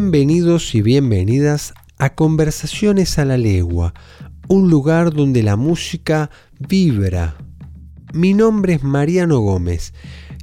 Bienvenidos 0.00 0.76
y 0.76 0.80
bienvenidas 0.80 1.74
a 1.98 2.14
Conversaciones 2.14 3.18
a 3.18 3.24
la 3.24 3.36
Legua, 3.36 3.94
un 4.46 4.70
lugar 4.70 5.12
donde 5.12 5.42
la 5.42 5.56
música 5.56 6.30
vibra. 6.60 7.34
Mi 8.12 8.32
nombre 8.32 8.74
es 8.74 8.84
Mariano 8.84 9.40
Gómez 9.40 9.94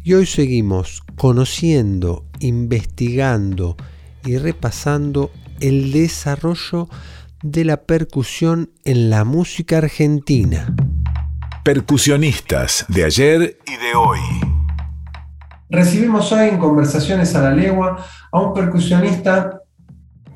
y 0.03 0.13
hoy 0.13 0.25
seguimos 0.25 1.03
conociendo, 1.15 2.25
investigando 2.41 3.77
y 4.25 4.35
repasando 4.35 5.31
el 5.61 5.93
desarrollo 5.93 6.89
de 7.41 7.63
la 7.63 7.83
percusión 7.83 8.71
en 8.83 9.09
la 9.09 9.23
música 9.23 9.77
argentina. 9.77 10.75
Percusionistas 11.63 12.83
de 12.89 13.05
ayer 13.05 13.57
y 13.65 13.71
de 13.71 13.95
hoy. 13.95 14.19
Recibimos 15.69 16.31
hoy 16.31 16.49
en 16.49 16.59
Conversaciones 16.59 17.33
a 17.35 17.41
la 17.41 17.51
Legua 17.51 18.05
a 18.35 18.41
un 18.41 18.53
percusionista 18.53 19.61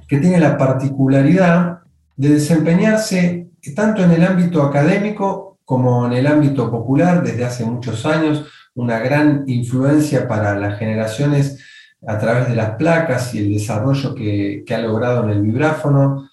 que 0.08 0.20
tiene 0.20 0.40
la 0.40 0.58
particularidad 0.58 1.80
de 2.16 2.30
desempeñarse 2.30 3.50
tanto 3.76 4.02
en 4.02 4.12
el 4.12 4.24
ámbito 4.24 4.64
académico 4.64 5.58
como 5.66 6.06
en 6.06 6.14
el 6.14 6.28
ámbito 6.28 6.72
popular 6.72 7.22
desde 7.22 7.44
hace 7.44 7.66
muchos 7.66 8.06
años, 8.06 8.46
una 8.76 9.00
gran 9.00 9.44
influencia 9.48 10.30
para 10.30 10.56
las 10.56 10.80
generaciones 10.80 11.62
a 12.08 12.18
través 12.18 12.48
de 12.48 12.56
las 12.56 12.78
placas 12.78 13.36
y 13.36 13.40
el 13.40 13.54
desarrollo 13.54 14.16
que, 14.16 14.64
ha 14.74 14.78
logrado 14.78 15.26
en 15.26 15.32
el 15.32 15.42
vibráfono. 15.42 16.30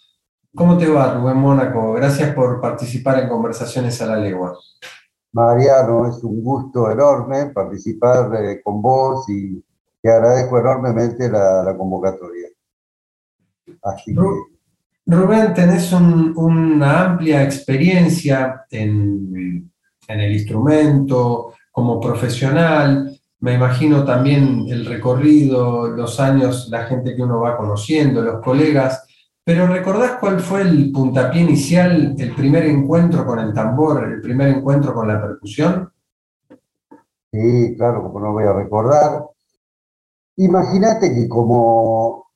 ¿Cómo 0.54 0.78
te 0.78 0.88
va, 0.88 1.14
Rubén 1.14 1.36
Mónaco? 1.36 1.94
Gracias 1.94 2.32
por 2.32 2.60
participar 2.60 3.18
en 3.18 3.28
Conversaciones 3.28 4.00
a 4.00 4.06
la 4.06 4.18
Legua. 4.18 4.56
Mariano, 5.32 6.08
es 6.08 6.22
un 6.22 6.44
gusto 6.44 6.88
enorme 6.92 7.46
participar 7.46 8.30
eh, 8.36 8.60
con 8.62 8.80
vos 8.80 9.28
y 9.28 9.62
te 10.06 10.12
agradezco 10.12 10.60
enormemente 10.60 11.28
la, 11.28 11.74
convocatoria. 11.76 12.48
Rubén, 15.04 15.52
tenés 15.52 15.92
una 15.92 17.04
amplia 17.06 17.42
experiencia 17.42 18.64
en, 18.70 19.70
en 20.06 20.20
el 20.20 20.32
instrumento, 20.32 21.54
como 21.72 22.00
profesional, 22.00 23.18
me 23.40 23.54
imagino 23.54 24.04
también 24.04 24.66
el 24.68 24.86
recorrido, 24.86 25.88
los 25.88 26.20
años, 26.20 26.68
la 26.70 26.84
gente 26.84 27.14
que 27.14 27.22
uno 27.22 27.40
va 27.40 27.56
conociendo, 27.56 28.22
los 28.22 28.40
colegas. 28.42 29.06
Pero 29.44 29.66
¿recordás 29.66 30.18
cuál 30.20 30.40
fue 30.40 30.62
el 30.62 30.90
puntapié 30.92 31.42
inicial, 31.42 32.14
el 32.16 32.34
primer 32.34 32.64
encuentro 32.66 33.26
con 33.26 33.40
el 33.40 33.52
tambor, 33.52 34.04
el 34.04 34.20
primer 34.20 34.48
encuentro 34.48 34.94
con 34.94 35.08
la 35.08 35.20
percusión? 35.20 35.90
Sí, 37.32 37.74
claro, 37.76 38.02
como 38.04 38.20
no 38.20 38.32
voy 38.32 38.44
a 38.44 38.52
recordar. 38.52 39.35
Imagínate 40.36 41.14
que 41.14 41.28
como 41.28 42.26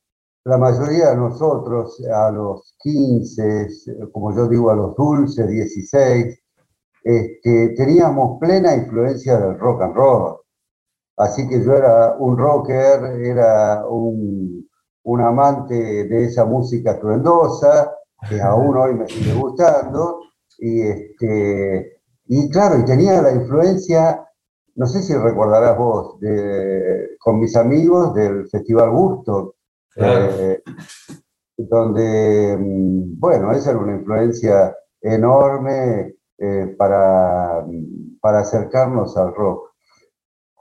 la 0.44 0.59
mayoría 0.59 1.11
de 1.11 1.16
nosotros 1.16 2.00
a 2.12 2.31
los 2.31 2.75
15, 2.78 3.69
como 4.12 4.34
yo 4.34 4.49
digo, 4.49 4.71
a 4.71 4.77
los 4.77 4.97
dulces, 4.97 5.49
16, 5.49 6.38
este, 7.05 7.69
teníamos 7.77 8.38
plena 8.41 8.75
influencia 8.75 9.38
del 9.38 9.59
rock 9.59 9.83
and 9.83 9.94
roll. 9.94 10.37
Así 11.16 11.47
que 11.49 11.62
yo 11.62 11.75
era 11.75 12.16
un 12.19 12.38
rocker, 12.38 13.05
era 13.22 13.87
un 13.87 14.71
un 15.05 15.21
amante 15.21 15.75
de 15.75 16.25
esa 16.25 16.44
música 16.44 16.93
estruendosa, 16.93 17.93
que 18.28 18.41
aún 18.41 18.77
hoy 18.77 18.94
me 18.94 19.06
sigue 19.09 19.32
gustando, 19.34 20.21
y, 20.59 20.82
este, 20.82 22.00
y 22.27 22.50
claro, 22.50 22.78
y 22.78 22.84
tenía 22.84 23.22
la 23.22 23.32
influencia, 23.32 24.27
no 24.75 24.86
sé 24.86 25.03
si 25.03 25.14
recordarás 25.14 25.76
vos, 25.76 26.19
de, 26.20 27.16
con 27.19 27.38
mis 27.38 27.56
amigos 27.56 28.14
del 28.14 28.48
Festival 28.48 28.91
Gusto, 28.91 29.56
eh, 29.97 30.62
donde, 31.56 32.56
mm, 32.58 33.19
bueno, 33.19 33.53
esa 33.53 33.70
era 33.70 33.81
una 33.81 33.97
influencia 33.97 34.76
enorme 35.00 36.16
eh, 36.38 36.75
para, 36.78 37.66
para 38.20 38.41
acercarnos 38.41 39.16
al 39.16 39.34
rock. 39.34 39.70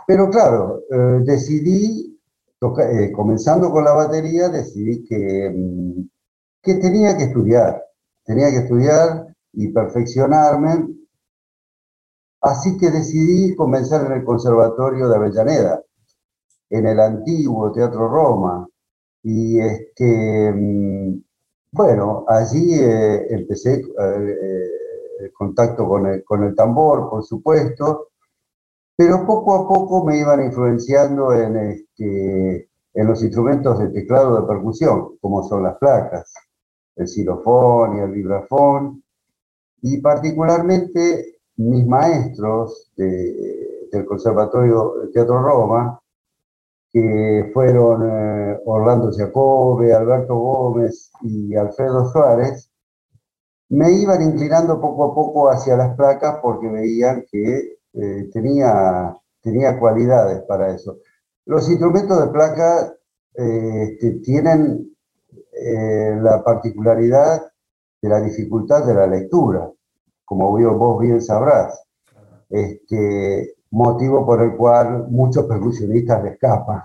Pero 0.08 0.30
claro, 0.30 0.82
eh, 0.90 1.22
decidí 1.24 2.20
comenzando 3.14 3.72
con 3.72 3.86
la 3.86 3.94
batería, 3.94 4.50
decidí 4.50 5.06
que, 5.06 5.50
mm, 5.56 6.10
que 6.62 6.76
tenía 6.76 7.16
que 7.18 7.26
estudiar, 7.26 7.82
tenía 8.26 8.50
que 8.50 8.58
estudiar 8.58 9.28
y 9.54 9.70
perfeccionarme. 9.70 10.99
Así 12.42 12.78
que 12.78 12.90
decidí 12.90 13.56
comenzar 13.56 14.06
en 14.06 14.14
el 14.14 14.24
Conservatorio 14.24 15.10
de 15.10 15.16
Avellaneda, 15.16 15.84
en 16.70 16.88
el 16.88 17.00
antiguo 17.00 17.72
Teatro 17.72 18.08
Roma. 18.08 18.68
Y 19.24 19.60
este, 19.60 20.52
mm, 20.54 21.22
bueno, 21.72 22.26
allí 22.28 22.76
eh, 22.76 23.28
empecé 23.34 23.76
eh, 23.76 24.68
el 25.20 25.34
contacto 25.34 25.88
con 25.88 26.08
el, 26.08 26.24
con 26.24 26.44
el 26.44 26.56
tambor, 26.56 27.10
por 27.10 27.24
supuesto, 27.24 28.10
pero 28.96 29.26
poco 29.26 29.56
a 29.56 29.68
poco 29.68 30.06
me 30.06 30.18
iban 30.18 30.44
influenciando 30.44 31.34
en, 31.34 31.58
este, 31.58 32.70
en 32.94 33.08
los 33.08 33.22
instrumentos 33.22 33.80
de 33.80 33.90
teclado 33.90 34.42
de 34.42 34.48
percusión, 34.48 35.18
como 35.22 35.44
son 35.44 35.64
las 35.64 35.78
placas, 35.78 36.34
el 36.96 37.08
xilofón 37.08 37.98
y 37.98 38.00
el 38.02 38.12
vibrafón, 38.12 39.04
y 39.82 40.02
particularmente 40.02 41.39
mis 41.60 41.86
maestros 41.86 42.90
del 42.96 44.06
Conservatorio 44.06 45.10
Teatro 45.14 45.42
Roma, 45.42 46.00
que 46.92 47.52
fueron 47.54 48.10
eh, 48.10 48.60
Orlando 48.66 49.12
Giacobbe, 49.12 49.94
Alberto 49.94 50.36
Gómez 50.36 51.12
y 51.22 51.56
Alfredo 51.56 52.10
Suárez, 52.10 52.72
me 53.70 53.92
iban 53.92 54.22
inclinando 54.22 54.80
poco 54.80 55.12
a 55.12 55.14
poco 55.14 55.50
hacia 55.50 55.76
las 55.76 55.96
placas 55.96 56.40
porque 56.42 56.68
veían 56.70 57.26
que 57.30 57.78
eh, 57.94 58.30
tenía, 58.32 59.14
tenía 59.42 59.78
cualidades 59.78 60.42
para 60.44 60.74
eso. 60.74 61.00
Los 61.46 61.70
instrumentos 61.70 62.22
de 62.22 62.32
placa 62.32 62.94
eh, 63.36 63.84
este, 63.92 64.12
tienen 64.22 64.86
la 66.22 66.42
particularidad 66.42 67.42
de 68.02 68.10
la 68.10 68.22
dificultad 68.22 68.86
de 68.86 68.94
la 68.94 69.08
lectura, 69.08 69.70
como 70.30 70.52
vos 70.52 71.00
bien 71.02 71.20
sabrás, 71.20 71.84
este, 72.52 73.56
motivo 73.72 74.24
por 74.28 74.44
el 74.44 74.56
cual 74.56 75.08
muchos 75.10 75.46
percusionistas 75.48 76.24
le 76.24 76.30
escapan, 76.30 76.84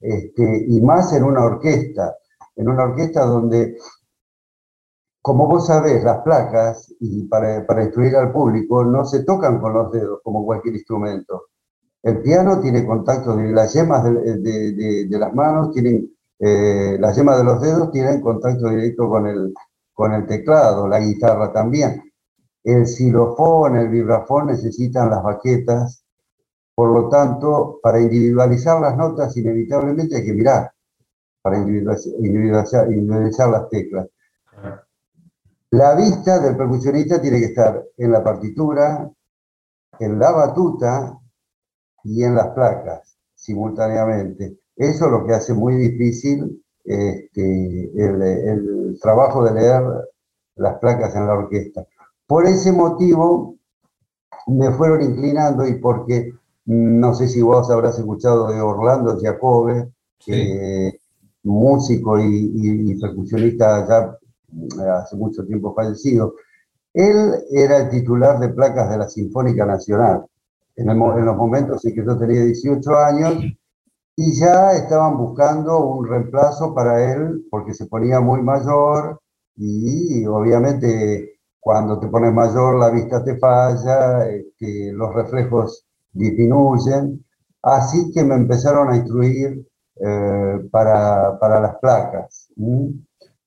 este, 0.00 0.64
y 0.66 0.80
más 0.80 1.12
en 1.12 1.24
una 1.24 1.44
orquesta, 1.44 2.16
en 2.56 2.68
una 2.70 2.84
orquesta 2.84 3.26
donde 3.26 3.76
como 5.22 5.46
vos 5.46 5.66
sabés, 5.66 6.02
las 6.02 6.22
placas, 6.22 6.94
y 6.98 7.24
para, 7.24 7.66
para, 7.66 7.82
instruir 7.84 8.16
al 8.16 8.32
público, 8.32 8.82
no 8.82 9.04
se 9.04 9.22
tocan 9.24 9.60
con 9.60 9.74
los 9.74 9.92
dedos 9.92 10.20
como 10.24 10.46
cualquier 10.46 10.76
instrumento. 10.76 11.48
El 12.02 12.22
piano 12.22 12.58
tiene 12.62 12.86
contacto, 12.86 13.36
las 13.36 13.74
yemas 13.74 14.02
de, 14.02 15.06
las 15.10 15.34
manos 15.34 15.72
tienen, 15.72 16.10
eh, 16.38 16.96
las 16.98 17.14
yemas 17.14 17.36
de 17.36 17.44
los 17.44 17.60
dedos 17.60 17.90
tienen 17.90 18.22
contacto 18.22 18.70
directo 18.70 19.10
con 19.10 19.26
el, 19.26 19.52
con 19.92 20.14
el 20.14 20.26
teclado, 20.26 20.88
la 20.88 21.00
guitarra 21.00 21.52
también. 21.52 22.09
El 22.62 22.86
xilofón, 22.86 23.76
el 23.76 23.88
vibrafón 23.88 24.48
necesitan 24.48 25.10
las 25.10 25.22
baquetas, 25.22 26.04
por 26.74 26.90
lo 26.92 27.08
tanto, 27.08 27.78
para 27.82 28.00
individualizar 28.00 28.80
las 28.80 28.96
notas 28.96 29.36
inevitablemente 29.36 30.16
hay 30.16 30.24
que 30.24 30.32
mirar. 30.32 30.72
para 31.42 31.56
individualizar, 31.58 33.48
las 33.48 33.68
teclas. 33.70 34.08
La 35.70 35.94
vista 35.94 36.38
del 36.38 36.56
percusionista 36.56 37.20
tiene 37.20 37.38
que 37.38 37.46
estar 37.46 37.82
en 37.96 38.12
la 38.12 38.22
partitura, 38.22 39.10
en 39.98 40.18
la 40.18 40.30
batuta 40.32 41.18
y 42.04 42.24
en 42.24 42.34
las 42.34 42.48
placas 42.48 43.16
simultáneamente. 43.34 44.58
Eso 44.76 45.06
es 45.06 45.10
lo 45.10 45.26
que 45.26 45.34
hace 45.34 45.54
muy 45.54 45.76
difícil 45.76 46.62
este, 46.84 47.90
el, 47.94 48.98
trabajo 49.00 49.44
de 49.44 49.52
leer 49.52 49.82
las 50.56 50.78
placas 50.78 51.14
en 51.14 51.26
la 51.26 51.34
orquesta. 51.34 51.86
Por 52.30 52.46
ese 52.46 52.70
motivo 52.70 53.56
me 54.46 54.70
fueron 54.70 55.02
inclinando 55.02 55.66
y 55.66 55.80
porque 55.80 56.32
no 56.66 57.12
sé 57.12 57.26
si 57.26 57.42
vos 57.42 57.68
habrás 57.72 57.98
escuchado 57.98 58.52
de 58.52 58.60
Orlando 58.60 59.18
Giacobbe, 59.18 59.90
músico 61.42 62.20
y, 62.20 62.96
percusionista 63.00 63.84
ya 63.84 64.94
hace 64.94 65.16
mucho 65.16 65.44
tiempo 65.44 65.74
fallecido. 65.74 66.36
Él 66.94 67.34
era 67.50 67.78
el 67.78 67.90
titular 67.90 68.38
de 68.38 68.50
placas 68.50 68.90
de 68.90 68.98
la 68.98 69.08
Sinfónica 69.08 69.66
Nacional. 69.66 70.24
En, 70.76 70.88
en 70.88 71.24
los 71.24 71.36
momentos 71.36 71.84
en 71.84 71.94
que 71.96 72.04
yo 72.06 72.16
tenía 72.16 72.44
18 72.44 72.96
años, 72.96 73.44
y 74.14 74.38
ya 74.38 74.74
estaban 74.74 75.18
buscando 75.18 75.84
un 75.84 76.06
reemplazo 76.06 76.76
para 76.76 77.12
él 77.12 77.44
porque 77.50 77.74
se 77.74 77.86
ponía 77.86 78.20
muy 78.20 78.40
mayor 78.40 79.20
y 79.56 80.24
obviamente 80.26 81.39
cuando 81.60 82.00
te 82.00 82.08
pones 82.08 82.32
mayor 82.32 82.78
la 82.78 82.90
vista 82.90 83.22
te 83.22 83.36
falla, 83.38 84.26
este, 84.28 84.92
los 84.92 85.14
reflejos 85.14 85.86
disminuyen, 86.12 87.24
así 87.62 88.10
que 88.12 88.24
me 88.24 88.34
empezaron 88.34 88.90
a 88.90 88.96
instruir 88.96 89.66
eh, 89.96 90.68
para, 90.70 91.38
para, 91.38 91.60
las 91.60 91.76
placas. 91.76 92.48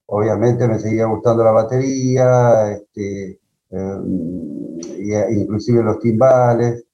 Obviamente 0.06 0.68
me 0.68 0.78
seguía 0.78 1.06
gustando 1.08 1.44
la 1.44 1.52
batería, 1.52 2.72
este, 2.72 3.40
eh, 3.72 5.28
inclusive 5.32 5.82
los 5.82 6.00
timbales, 6.00 6.86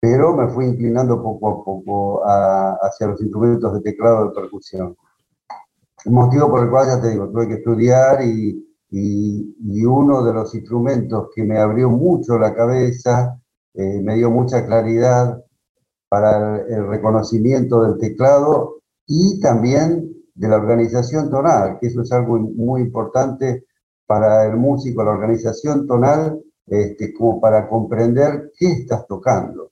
pero 0.00 0.34
me 0.34 0.48
fui 0.48 0.64
inclinando 0.64 1.22
poco 1.22 1.48
a 1.48 1.64
poco 1.64 2.22
hacia 2.24 3.08
los 3.08 3.20
instrumentos 3.20 3.74
de 3.74 3.80
teclado 3.82 4.28
de 4.28 4.34
percusión. 4.34 4.96
Motivo 6.06 6.48
por 6.48 6.64
el 6.64 6.70
cual, 6.70 6.86
ya 6.86 7.00
te 7.02 7.10
digo, 7.10 7.28
tuve 7.28 7.48
que 7.48 7.54
estudiar 7.54 8.22
y, 8.24 8.67
y, 8.90 9.84
uno 9.84 10.24
de 10.24 10.32
los 10.32 10.54
instrumentos 10.54 11.28
que 11.34 11.44
me 11.44 11.58
abrió 11.58 11.90
mucho 11.90 12.38
la 12.38 12.54
cabeza, 12.54 13.38
eh, 13.74 14.00
me 14.02 14.16
dio 14.16 14.30
mucha 14.30 14.66
claridad 14.66 15.42
para 16.08 16.62
el, 16.62 16.88
reconocimiento 16.88 17.82
del 17.82 17.98
teclado 17.98 18.80
y 19.06 19.40
también 19.40 20.10
de 20.34 20.48
la 20.48 20.56
organización 20.56 21.30
tonal, 21.30 21.78
que 21.80 21.88
eso 21.88 22.02
es 22.02 22.12
algo 22.12 22.38
muy 22.38 22.82
importante 22.82 23.66
para 24.06 24.46
el 24.46 24.56
músico, 24.56 25.04
la 25.04 25.10
organización 25.10 25.86
tonal, 25.86 26.40
este, 26.66 27.12
como 27.14 27.40
para 27.40 27.68
comprender 27.68 28.52
qué 28.58 28.72
estás 28.72 29.06
tocando 29.06 29.70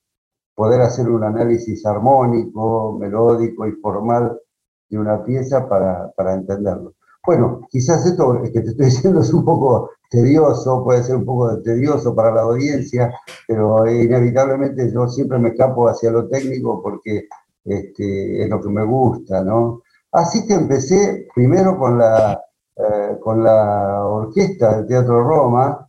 poder 0.57 0.81
hacer 0.81 1.09
un 1.09 1.23
análisis 1.23 1.85
armónico, 1.87 2.99
melódico 2.99 3.69
y 3.69 3.73
formal 3.73 4.41
de 4.89 4.99
una 4.99 5.23
pieza 5.23 5.69
para, 5.69 6.11
para 6.17 6.35
entenderlo. 6.35 6.95
Bueno, 7.27 7.63
quizás 7.69 8.07
esto 8.07 8.41
que 8.41 8.61
te 8.61 8.71
estoy 8.71 8.87
diciendo 8.87 9.21
es 9.21 9.33
un 9.33 9.45
poco 9.45 9.91
tedioso, 10.09 10.85
puede 10.85 11.03
ser 11.03 11.17
un 11.17 11.25
poco 11.25 11.61
tedioso 11.61 12.15
para 12.15 12.33
la 12.33 12.43
audiencia, 12.43 13.13
pero 13.49 13.85
inevitablemente 13.91 14.93
yo 14.93 15.09
siempre 15.09 15.39
me 15.39 15.49
escapo 15.49 15.89
hacia 15.89 16.13
lo 16.13 16.29
técnico 16.29 16.81
porque 16.81 17.27
este, 17.65 18.45
es 18.45 18.49
lo 18.49 18.63
que 18.63 18.69
me 18.69 18.85
gusta, 18.85 19.43
¿no? 19.43 19.83
Así 20.13 20.47
que 20.47 20.55
empecé 20.55 21.27
primero 21.35 21.77
con 21.77 21.99
la, 21.99 22.41
eh, 22.77 23.19
con 23.21 23.43
la 23.43 24.05
orquesta 24.05 24.77
del 24.77 24.87
Teatro 24.87 25.25
Roma, 25.25 25.87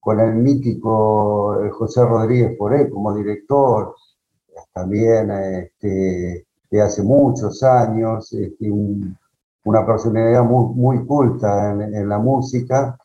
con 0.00 0.18
el 0.18 0.34
mítico 0.34 1.62
eh, 1.62 1.70
José 1.70 2.04
Rodríguez 2.04 2.56
Poré 2.58 2.90
como 2.90 3.14
director, 3.14 3.94
también 4.72 5.30
este, 5.30 6.46
de 6.68 6.82
hace 6.82 7.02
muchos 7.02 7.62
años, 7.62 8.32
este, 8.32 8.68
una 9.68 9.86
personalidad 9.86 10.44
muy, 10.44 10.74
muy 10.74 11.06
culta 11.06 11.70
en, 11.72 12.08
la 12.08 12.18
música, 12.18 12.98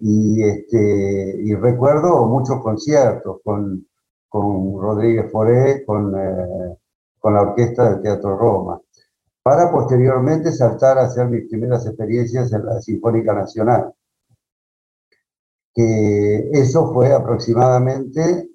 y, 0.00 0.42
este, 0.42 1.40
y 1.42 1.54
recuerdo 1.54 2.26
muchos 2.26 2.60
conciertos 2.62 3.40
con, 3.42 3.86
con 4.28 4.80
Rodríguez 4.80 5.30
Foré, 5.30 5.84
con, 5.84 6.14
eh, 6.14 6.76
con 7.18 7.34
la 7.34 7.42
orquesta 7.42 7.90
del 7.90 8.02
Teatro 8.02 8.36
Roma, 8.36 8.80
para 9.42 9.70
posteriormente 9.70 10.52
saltar 10.52 10.98
a 10.98 11.04
hacer 11.04 11.28
mis 11.28 11.48
primeras 11.48 11.86
experiencias 11.86 12.52
en 12.52 12.66
la 12.66 12.80
Sinfónica 12.80 13.32
Nacional 13.32 13.92
que 15.76 16.48
eso 16.52 16.90
fue 16.94 17.12
aproximadamente 17.12 18.48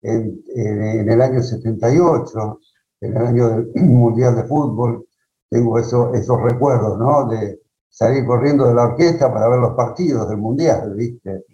en, 0.00 0.42
el 1.10 1.20
año 1.20 1.42
78, 1.42 2.60
en 3.02 3.16
el 3.16 3.26
año 3.26 3.48
del 3.50 3.70
Mundial 3.74 4.36
de 4.36 4.44
Fútbol. 4.44 5.06
Tengo 5.50 5.78
eso, 5.78 6.14
esos 6.14 6.40
recuerdos, 6.40 6.98
¿no? 6.98 7.26
De 7.28 7.60
salir 7.90 8.24
corriendo 8.24 8.66
de 8.66 8.74
la 8.74 8.84
orquesta 8.84 9.32
para 9.32 9.48
ver 9.48 9.58
los 9.58 9.74
partidos 9.74 10.28
del 10.28 10.38
Mundial, 10.38 10.94
¿viste? 10.94 11.44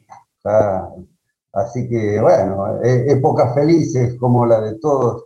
así 1.53 1.89
que, 1.89 2.21
bueno, 2.21 2.81
e, 2.85 3.11
épocas 3.11 3.53
felices 3.53 4.17
como 4.17 4.47
la 4.47 4.61
de 4.61 4.79
todos 4.79 5.25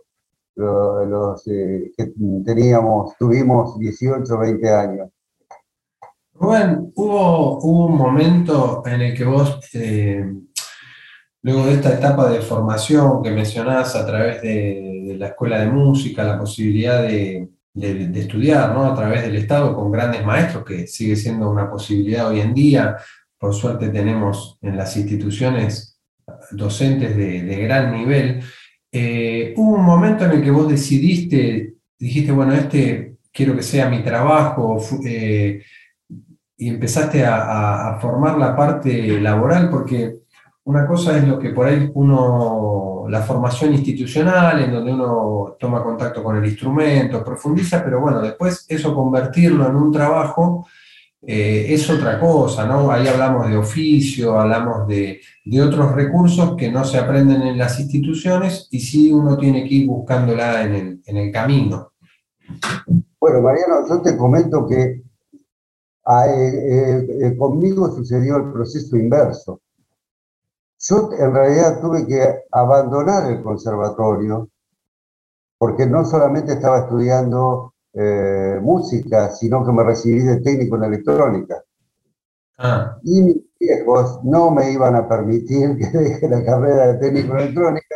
los, 0.55 1.47
eh, 1.47 1.91
que 1.95 2.13
teníamos, 2.43 3.15
tuvimos 3.19 3.77
18, 3.77 4.37
20 4.37 4.69
años. 4.69 5.09
Rubén, 6.33 6.91
hubo, 6.95 7.59
un 7.59 7.95
momento 7.95 8.81
en 8.85 9.01
el 9.01 9.15
que 9.15 9.25
vos, 9.25 9.59
eh, 9.75 10.25
luego 11.43 11.65
de 11.65 11.73
esta 11.73 11.93
etapa 11.93 12.29
de 12.29 12.41
formación 12.41 13.21
que 13.21 13.29
mencionás 13.29 13.95
a 13.95 14.05
través 14.05 14.41
de, 14.41 15.15
la 15.19 15.27
escuela 15.27 15.59
de 15.59 15.67
música, 15.67 16.23
la 16.23 16.39
posibilidad 16.39 17.03
de, 17.03 17.47
estudiar 17.73 18.73
¿no? 18.73 18.85
a 18.85 18.95
través 18.95 19.23
del 19.23 19.35
Estado 19.35 19.75
con 19.75 19.91
grandes 19.91 20.25
maestros, 20.25 20.65
que 20.65 20.87
sigue 20.87 21.15
siendo 21.15 21.49
una 21.49 21.69
posibilidad 21.69 22.29
hoy 22.29 22.41
en 22.41 22.53
día, 22.53 22.97
por 23.37 23.53
suerte 23.53 23.89
tenemos 23.89 24.57
en 24.61 24.77
las 24.77 24.95
instituciones 24.97 25.99
docentes 26.51 27.15
de, 27.15 27.55
gran 27.63 27.91
nivel, 27.97 28.41
eh, 28.91 29.53
hubo 29.55 29.75
un 29.75 29.85
momento 29.85 30.25
en 30.25 30.31
el 30.31 30.43
que 30.43 30.51
vos 30.51 30.69
decidiste, 30.69 31.75
dijiste, 31.97 32.31
bueno, 32.31 32.53
este 32.53 33.15
quiero 33.31 33.55
que 33.55 33.63
sea 33.63 33.89
mi 33.89 34.03
trabajo, 34.03 34.77
eh, 35.05 35.61
y 36.61 36.69
empezaste 36.69 37.25
a, 37.25 37.97
formar 37.99 38.37
la 38.37 38.55
parte 38.55 39.19
laboral, 39.19 39.69
porque 39.71 40.17
una 40.65 40.85
cosa 40.85 41.17
es 41.17 41.27
lo 41.27 41.39
que 41.39 41.49
por 41.49 41.65
ahí 41.65 41.89
uno, 41.95 43.00
la 43.11 43.21
formación 43.21 43.73
institucional, 43.73 44.61
en 44.61 44.71
donde 44.71 44.93
uno 44.93 45.57
toma 45.59 45.83
contacto 45.83 46.23
con 46.23 46.37
el 46.37 46.45
instrumento, 46.45 47.23
profundiza, 47.23 47.83
pero 47.83 47.99
bueno, 47.99 48.21
después 48.21 48.65
eso 48.69 48.95
convertirlo 48.95 49.67
en 49.67 49.75
un 49.75 49.91
trabajo 49.91 50.65
eh, 51.21 51.65
es 51.69 51.87
otra 51.89 52.19
cosa, 52.19 52.65
¿no? 52.65 52.89
Ahí 52.89 53.07
hablamos 53.07 53.49
de 53.49 53.57
oficio, 53.57 54.39
hablamos 54.39 54.87
de, 54.87 55.19
de, 55.45 55.61
otros 55.61 55.91
recursos 55.91 56.55
que 56.55 56.71
no 56.71 56.83
se 56.83 56.97
aprenden 56.97 57.41
en 57.43 57.57
las 57.57 57.79
instituciones 57.79 58.67
y 58.71 58.79
sí 58.79 59.11
uno 59.11 59.37
tiene 59.37 59.67
que 59.67 59.75
ir 59.75 59.87
buscándola 59.87 60.63
en 60.63 60.73
el, 60.73 61.01
en 61.05 61.17
el 61.17 61.31
camino. 61.31 61.91
Bueno, 63.19 63.41
Mariano, 63.41 63.87
yo 63.87 64.01
te 64.01 64.17
comento 64.17 64.65
que 64.65 65.03
eh, 66.07 67.07
eh, 67.21 67.37
conmigo 67.37 67.95
sucedió 67.95 68.37
el 68.37 68.51
proceso 68.51 68.97
inverso. 68.97 69.61
Yo 70.81 71.09
en 71.17 71.33
realidad 71.33 71.79
tuve 71.79 72.07
que 72.07 72.43
abandonar 72.51 73.31
el 73.31 73.41
conservatorio 73.41 74.49
porque 75.57 75.85
no 75.85 76.03
solamente 76.03 76.53
estaba 76.53 76.79
estudiando 76.79 77.73
música, 78.61 79.29
sino 79.31 79.65
que 79.65 79.71
me 79.73 79.83
recibí 79.83 80.21
de 80.21 80.39
técnico 80.39 80.77
en 80.77 80.85
electrónica. 80.85 81.61
Ah. 82.57 82.97
Y 83.03 83.21
mis 83.21 83.37
viejos 83.59 84.23
no 84.23 84.49
me 84.49 84.71
iban 84.71 84.95
a 84.95 85.07
permitir 85.07 85.77
que 85.77 85.87
deje 85.97 86.29
la 86.29 86.43
carrera 86.43 86.93
de 86.93 86.99
técnico 86.99 87.33
en 87.33 87.39
electrónica 87.39 87.95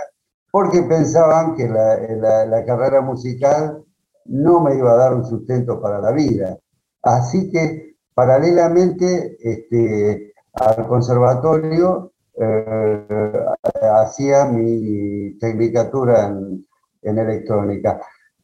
porque 0.52 0.84
pensaban 0.84 1.56
que 1.56 1.68
la, 1.68 2.46
la 2.46 2.66
carrera 2.66 3.02
musical 3.02 3.84
no 4.26 4.62
me 4.62 4.76
iba 4.76 4.92
a 4.92 4.96
dar 4.96 5.14
un 5.14 5.26
sustento 5.26 5.82
para 5.82 6.00
la 6.00 6.12
vida. 6.12 6.58
Así 7.02 7.52
que 7.52 7.86
Paralelamente 8.16 9.38
este, 9.42 10.34
al 10.54 10.88
conservatorio 10.88 12.14
eh, 12.38 13.46
hacía 13.94 14.46
mi 14.46 15.38
tecnicatura 15.40 16.28
en, 16.28 16.66
electrónica. 17.02 18.02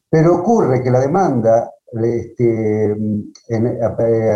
Pero 0.08 0.36
ocurre 0.36 0.82
que 0.82 0.90
la 0.90 1.00
demanda 1.00 1.70
este, 1.92 2.96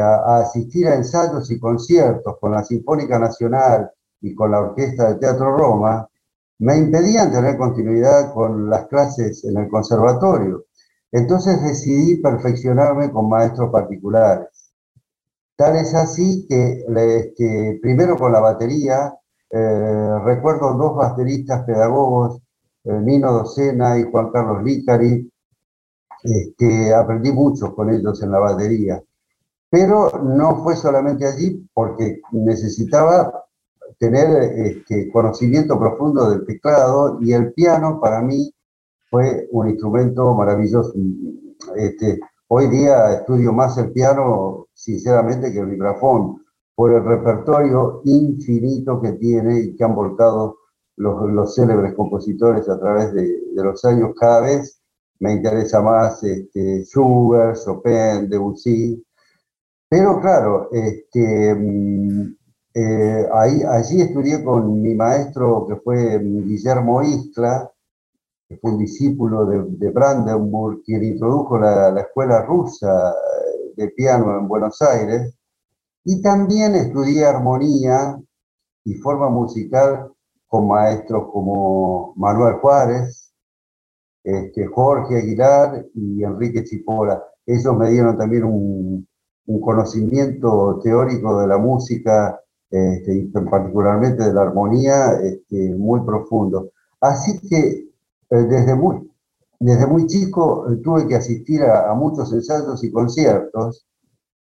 a, 0.00 0.38
asistir 0.38 0.88
a 0.88 0.94
ensayos 0.94 1.50
y 1.50 1.58
conciertos 1.60 2.36
con 2.40 2.52
la 2.52 2.64
Sinfónica 2.64 3.18
Nacional 3.18 3.90
y 4.20 4.34
con 4.34 4.50
la 4.50 4.60
Orquesta 4.60 5.08
de 5.08 5.20
Teatro 5.20 5.56
Roma 5.56 6.08
me 6.58 6.76
impedían 6.76 7.32
tener 7.32 7.56
continuidad 7.56 8.32
con 8.32 8.68
las 8.70 8.86
clases 8.88 9.44
en 9.44 9.58
el 9.58 9.68
conservatorio. 9.68 10.64
Entonces 11.12 11.62
decidí 11.62 12.16
perfeccionarme 12.16 13.10
con 13.10 13.28
maestros 13.28 13.70
particulares. 13.70 14.48
Tal 15.56 15.76
es 15.76 15.94
así 15.94 16.46
que, 16.48 16.84
primero 17.80 18.16
con 18.16 18.32
la 18.32 18.40
batería, 18.40 19.14
eh, 19.56 20.18
recuerdo 20.24 20.74
dos 20.74 20.96
bateristas 20.96 21.64
pedagogos, 21.64 22.40
eh, 22.84 23.00
Nino 23.02 23.32
Docena 23.32 23.98
y 23.98 24.04
Juan 24.10 24.30
Carlos 24.30 24.62
Licari, 24.62 25.30
que 26.58 26.92
aprendí 26.92 27.30
mucho 27.30 27.72
con 27.72 27.88
ellos 27.88 28.20
en 28.20 28.32
la 28.32 28.40
batería. 28.40 29.00
Pero 29.70 30.10
no 30.24 30.62
fue 30.62 30.74
solamente 30.74 31.24
allí 31.26 31.64
porque 31.72 32.20
necesitaba 32.32 33.46
tener 33.98 34.28
este, 34.66 35.10
conocimiento 35.10 35.78
profundo 35.78 36.30
del 36.30 36.44
teclado 36.46 37.18
y 37.20 37.32
el 37.32 37.52
piano 37.52 38.00
para 38.00 38.20
mí 38.22 38.52
fue 39.10 39.48
un 39.52 39.68
instrumento 39.68 40.34
maravilloso. 40.34 40.92
Este, 41.76 42.20
hoy 42.48 42.68
día 42.68 43.14
estudio 43.14 43.52
más 43.52 43.78
el 43.78 43.92
piano, 43.92 44.66
sinceramente, 44.74 45.52
que 45.52 45.60
el 45.60 45.66
vibrafón, 45.66 46.44
por 46.76 46.92
el 46.92 47.04
repertorio 47.04 48.02
infinito 48.04 49.00
que 49.00 49.12
tiene 49.12 49.60
y 49.60 49.76
que 49.76 49.82
han 49.82 49.94
volcado 49.94 50.58
los, 50.96 51.30
los 51.32 51.54
célebres 51.54 51.94
compositores 51.94 52.68
a 52.68 52.78
través 52.78 53.14
de, 53.14 53.22
de, 53.54 53.64
los 53.64 53.82
años. 53.86 54.12
Cada 54.14 54.42
vez 54.42 54.80
me 55.18 55.32
interesa 55.32 55.80
más 55.80 56.22
este, 56.22 56.84
Schubert, 56.84 57.56
Chopin, 57.56 58.28
Debussy. 58.28 59.02
Pero 59.88 60.20
claro, 60.20 60.68
este, 60.70 61.54
mm, 61.54 62.36
eh, 62.74 63.26
ahí, 63.32 63.62
allí 63.62 64.02
estudié 64.02 64.44
con 64.44 64.82
mi 64.82 64.94
maestro 64.94 65.66
que 65.66 65.76
fue 65.76 66.18
Guillermo 66.18 67.02
Isla, 67.02 67.72
que 68.46 68.58
fue 68.58 68.72
un 68.72 68.78
discípulo 68.78 69.46
de, 69.46 69.90
Brandenburg, 69.90 70.82
quien 70.84 71.02
introdujo 71.02 71.58
la, 71.58 71.90
la, 71.90 72.02
escuela 72.02 72.42
rusa 72.42 73.14
de 73.76 73.88
piano 73.88 74.38
en 74.38 74.46
Buenos 74.46 74.80
Aires, 74.82 75.34
y 76.06 76.22
también 76.22 76.76
estudié 76.76 77.26
armonía 77.26 78.16
y 78.84 78.94
forma 78.94 79.28
musical 79.28 80.12
con 80.46 80.68
maestros 80.68 81.24
como 81.32 82.14
Manuel 82.16 82.54
Juárez, 82.54 83.34
este, 84.22 84.66
Jorge 84.68 85.18
Aguilar 85.18 85.84
y 85.94 86.22
Enrique 86.22 86.62
Chipola. 86.62 87.22
Ellos 87.44 87.76
me 87.76 87.90
dieron 87.90 88.16
también 88.16 88.44
un, 88.44 89.06
un 89.46 89.60
conocimiento 89.60 90.78
teórico 90.80 91.40
de 91.40 91.48
la 91.48 91.58
música 91.58 92.40
este, 92.70 93.28
particularmente 93.50 94.22
de 94.22 94.32
la 94.32 94.42
armonía, 94.42 95.12
este, 95.20 95.74
muy 95.74 96.00
profundo. 96.02 96.70
Así 97.00 97.40
que 97.48 97.58
eh, 98.30 98.36
desde, 98.48 98.76
muy, 98.76 99.10
desde 99.58 99.88
muy 99.88 100.06
chico 100.06 100.70
eh, 100.70 100.76
tuve 100.84 101.08
que 101.08 101.16
asistir 101.16 101.64
a, 101.64 101.92
muchos 101.94 102.32
ensayos 102.32 102.82
y 102.84 102.92
conciertos, 102.92 103.86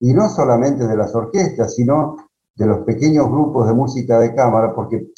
y 0.00 0.12
no 0.12 0.28
solamente 0.28 0.86
de 0.86 0.96
las 0.96 1.14
orquestas, 1.14 1.74
sino 1.74 2.16
de 2.56 2.66
los 2.66 2.78
pequeños 2.80 3.30
grupos 3.30 3.68
de 3.68 3.74
música 3.74 4.18
de 4.18 4.34
cámara, 4.34 4.74
porque 4.74 5.08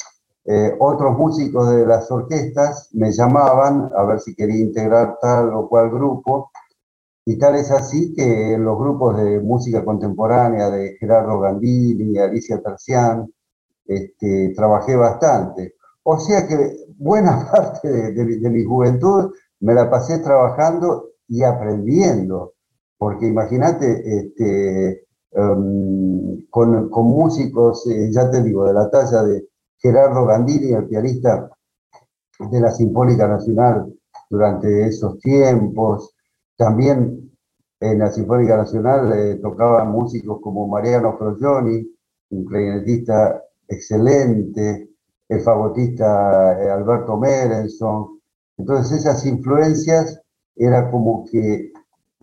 eh, 0.45 0.75
otros 0.79 1.17
músicos 1.17 1.69
de 1.73 1.85
las 1.85 2.11
orquestas 2.11 2.89
me 2.93 3.11
llamaban 3.11 3.89
a 3.95 4.03
ver 4.03 4.19
si 4.19 4.35
quería 4.35 4.59
integrar 4.59 5.17
tal 5.21 5.53
o 5.53 5.67
cual 5.67 5.89
grupo, 5.89 6.51
y 7.25 7.37
tal 7.37 7.55
es 7.55 7.71
así 7.71 8.13
que 8.13 8.53
en 8.53 8.65
los 8.65 8.77
grupos 8.77 9.17
de 9.17 9.39
música 9.39 9.85
contemporánea 9.85 10.69
de 10.69 10.97
Gerardo 10.99 11.39
Gandini 11.39 12.17
Alicia 12.17 12.61
Tercián, 12.61 13.31
este, 13.85 14.53
trabajé 14.55 14.95
bastante. 14.95 15.75
O 16.03 16.19
sea 16.19 16.45
que 16.47 16.75
buena 16.97 17.49
parte 17.51 18.11
de, 18.11 18.49
mi 18.49 18.63
juventud 18.63 19.31
me 19.61 19.73
la 19.73 19.89
pasé 19.89 20.19
trabajando 20.19 21.11
y 21.27 21.43
aprendiendo, 21.43 22.53
porque 23.03 23.27
imagínate, 23.27 23.85
este, 24.17 25.05
em, 25.31 26.45
con, 26.49 26.89
músicos, 26.89 27.85
eh, 27.87 28.09
ya 28.13 28.31
te 28.31 28.41
digo, 28.41 28.65
de 28.65 28.73
la 28.73 28.89
talla 28.89 29.23
de 29.23 29.45
Gerardo 29.77 30.25
Gandini, 30.25 30.71
el 30.71 30.87
pianista 30.87 31.49
de 32.49 32.61
la 32.61 32.71
Sinfónica 32.71 33.27
Nacional 33.27 33.93
durante 34.29 34.87
esos 34.87 35.19
tiempos, 35.19 36.15
también 36.55 37.29
en 37.81 37.99
la 37.99 38.09
Sinfónica 38.09 38.55
Nacional 38.55 39.11
eh, 39.11 39.35
tocaban 39.41 39.91
músicos 39.91 40.39
como 40.41 40.65
Mariano 40.69 41.17
Frogioni, 41.17 41.85
un 42.29 42.45
clarinetista 42.45 43.43
excelente, 43.67 44.87
el 45.27 45.41
fagotista 45.41 46.57
eh, 46.57 46.69
Alberto 46.71 47.17
Merenson. 47.17 48.17
Entonces 48.57 48.99
esas 48.99 49.25
influencias 49.25 50.21
era 50.55 50.89
como 50.89 51.25
que 51.29 51.72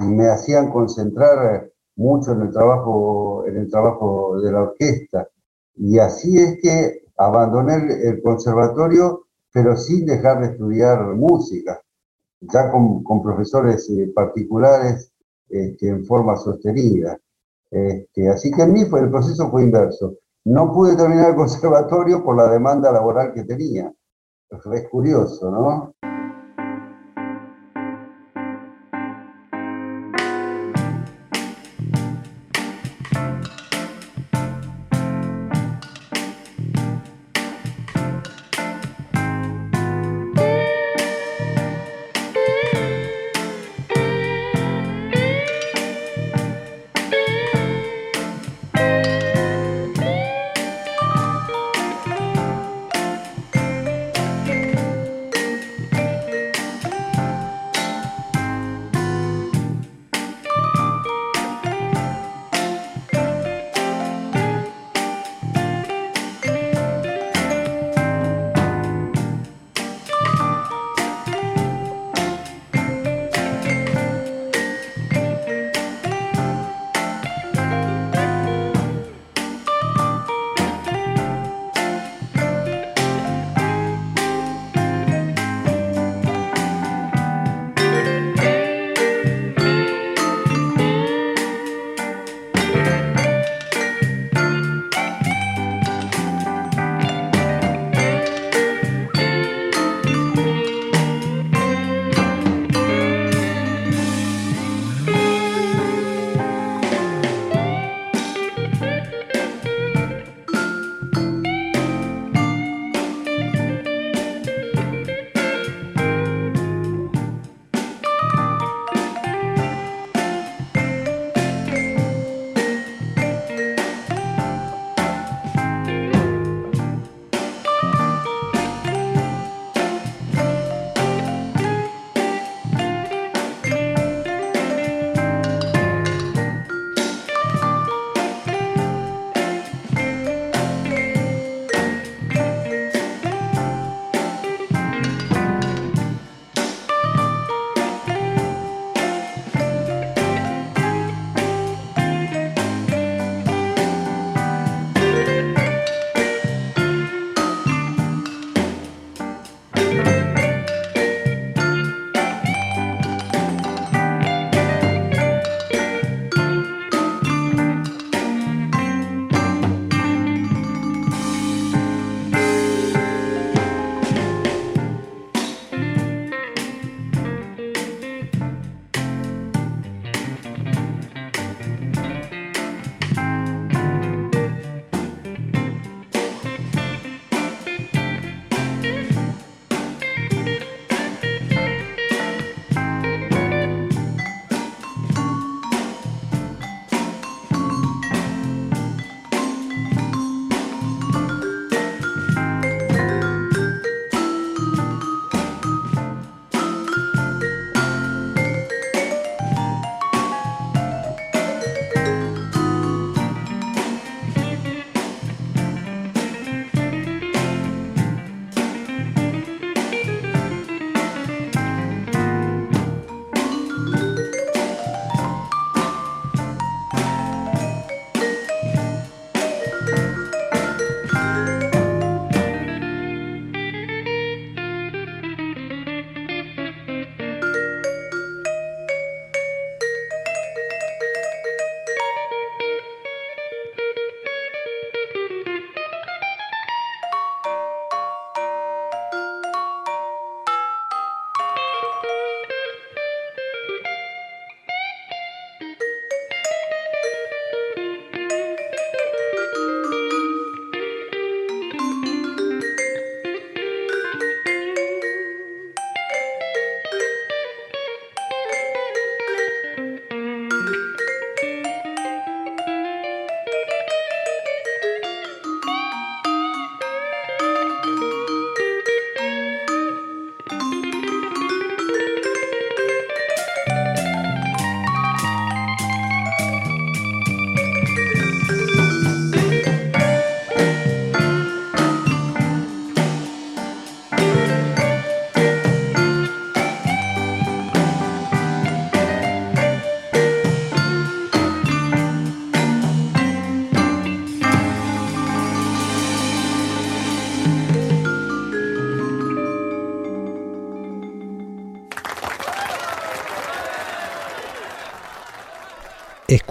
me 0.00 0.28
hacían 0.28 0.70
concentrar 0.70 1.70
mucho 1.96 2.32
en 2.32 2.42
el 2.42 2.50
trabajo, 2.50 3.44
en 3.46 3.56
el 3.56 3.70
trabajo 3.70 4.40
de 4.40 4.52
la 4.52 4.62
orquesta. 4.62 5.28
Y 5.76 5.98
así 5.98 6.38
es 6.38 6.58
que 6.62 7.04
abandoné 7.16 7.74
el 8.02 8.22
conservatorio, 8.22 9.26
pero 9.52 9.76
sin 9.76 10.06
dejar 10.06 10.40
de 10.40 10.52
estudiar 10.52 11.14
música 11.14 11.80
ya 12.40 12.70
con, 12.70 13.22
profesores 13.22 13.88
eh, 13.90 14.10
particulares 14.14 15.12
este, 15.48 15.88
en 15.88 16.04
forma 16.06 16.36
sostenida. 16.36 17.18
Este, 17.70 18.28
así 18.28 18.50
que 18.50 18.62
en 18.62 18.72
mí 18.72 18.84
fue, 18.86 19.00
el 19.00 19.10
proceso 19.10 19.50
fue 19.50 19.62
inverso. 19.62 20.14
No 20.44 20.72
pude 20.72 20.96
terminar 20.96 21.30
el 21.30 21.36
conservatorio 21.36 22.24
por 22.24 22.36
la 22.36 22.50
demanda 22.50 22.90
laboral 22.90 23.32
que 23.34 23.44
tenía. 23.44 23.92
Es 24.50 24.88
curioso, 24.88 25.50
¿no? 25.50 25.94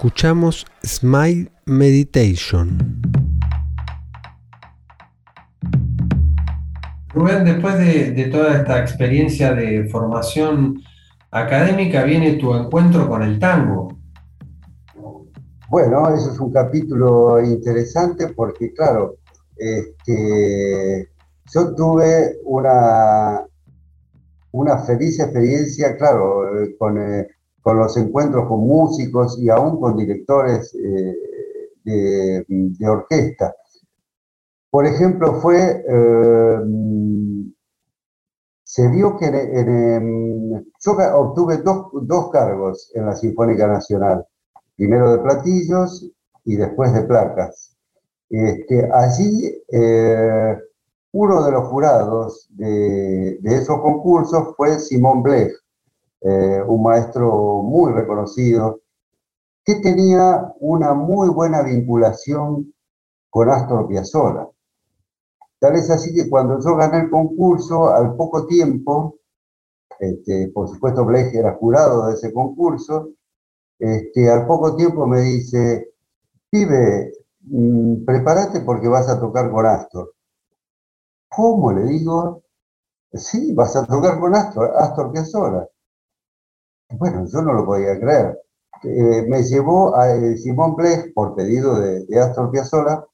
Escuchamos 0.00 0.64
Smile 0.82 1.52
Meditation. 1.66 3.02
Rubén, 7.10 7.44
después 7.44 7.76
de, 7.76 8.30
toda 8.32 8.56
esta 8.56 8.78
experiencia 8.78 9.52
de 9.52 9.86
formación 9.90 10.80
académica, 11.30 12.02
viene 12.04 12.36
tu 12.36 12.54
encuentro 12.54 13.10
con 13.10 13.22
el 13.22 13.38
tango. 13.38 13.94
Bueno, 15.68 16.08
eso 16.14 16.32
es 16.32 16.40
un 16.40 16.50
capítulo 16.50 17.38
interesante 17.44 18.28
porque, 18.28 18.72
claro, 18.72 19.16
este, 19.58 21.10
yo 21.52 21.74
tuve 21.74 22.38
una, 22.44 23.42
una 24.52 24.78
feliz 24.78 25.20
experiencia, 25.20 25.94
claro, 25.98 26.58
eh, 26.58 26.74
eh, 26.80 27.28
con, 27.62 27.78
los 27.78 27.96
encuentros 27.96 28.48
con 28.48 28.60
músicos 28.60 29.38
y 29.40 29.48
aún 29.48 29.80
con 29.80 29.96
directores 29.96 30.74
eh, 30.74 31.16
de, 31.84 32.88
orquesta. 32.88 33.54
Por 34.70 34.86
ejemplo, 34.86 35.40
fue, 35.40 35.82
se 38.62 38.88
vio 38.88 39.16
que 39.16 39.26
yo 40.78 40.92
obtuve 41.16 41.56
dos, 41.58 42.30
cargos 42.30 42.92
en 42.94 43.06
la 43.06 43.16
Sinfónica 43.16 43.66
Nacional, 43.66 44.24
primero 44.76 45.10
de 45.10 45.18
platillos 45.18 46.08
y 46.44 46.54
después 46.54 46.94
de 46.94 47.02
placas. 47.02 47.76
Este, 48.28 48.88
allí 48.92 49.60
uno 51.12 51.44
de 51.44 51.52
los 51.52 51.64
jurados 51.68 52.46
de, 52.50 53.38
esos 53.42 53.80
concursos 53.80 54.54
fue 54.56 54.78
Simón 54.78 55.22
Blech, 55.22 55.52
eh, 56.22 56.62
un 56.66 56.82
maestro 56.82 57.62
muy 57.62 57.92
reconocido, 57.92 58.80
que 59.64 59.76
tenía 59.76 60.52
una 60.60 60.94
muy 60.94 61.28
buena 61.28 61.62
vinculación 61.62 62.72
con 63.30 63.48
Astor 63.48 63.86
Piazzolla. 63.86 64.48
Tal 65.58 65.76
es 65.76 65.90
así 65.90 66.14
que 66.14 66.28
cuando 66.28 66.58
yo 66.60 66.76
gané 66.76 67.00
el 67.00 67.10
concurso, 67.10 67.88
al 67.88 68.16
poco 68.16 68.46
tiempo, 68.46 69.16
este, 69.98 70.48
por 70.48 70.68
supuesto 70.68 71.04
Blech 71.04 71.34
era 71.34 71.54
jurado 71.54 72.06
de 72.06 72.14
ese 72.14 72.32
concurso, 72.32 73.10
este, 73.78 74.30
al 74.30 74.46
poco 74.46 74.76
tiempo 74.76 75.06
me 75.06 75.20
dice, 75.20 75.92
pibe, 76.50 77.12
mm, 77.42 78.04
prepárate 78.04 78.60
porque 78.60 78.88
vas 78.88 79.08
a 79.08 79.20
tocar 79.20 79.50
con 79.50 79.66
Astor. 79.66 80.14
¿Cómo? 81.28 81.72
Le 81.72 81.84
digo, 81.84 82.42
sí, 83.12 83.54
vas 83.54 83.76
a 83.76 83.86
tocar 83.86 84.18
con 84.20 84.34
Astor, 84.34 84.72
Astor 84.76 85.12
Piazzolla. 85.12 85.68
Bueno, 86.92 87.24
yo 87.26 87.42
no 87.42 87.52
lo 87.52 87.64
podía 87.64 87.98
creer. 87.98 88.38
Eh, 88.82 89.26
me 89.28 89.42
llevó 89.42 89.96
a 89.96 90.12
eh, 90.14 90.36
Simón 90.36 90.74
Blech, 90.74 91.12
por 91.14 91.34
pedido 91.34 91.78
de, 91.78 92.06
Astor 92.18 92.50
Piazzolla, 92.50 93.04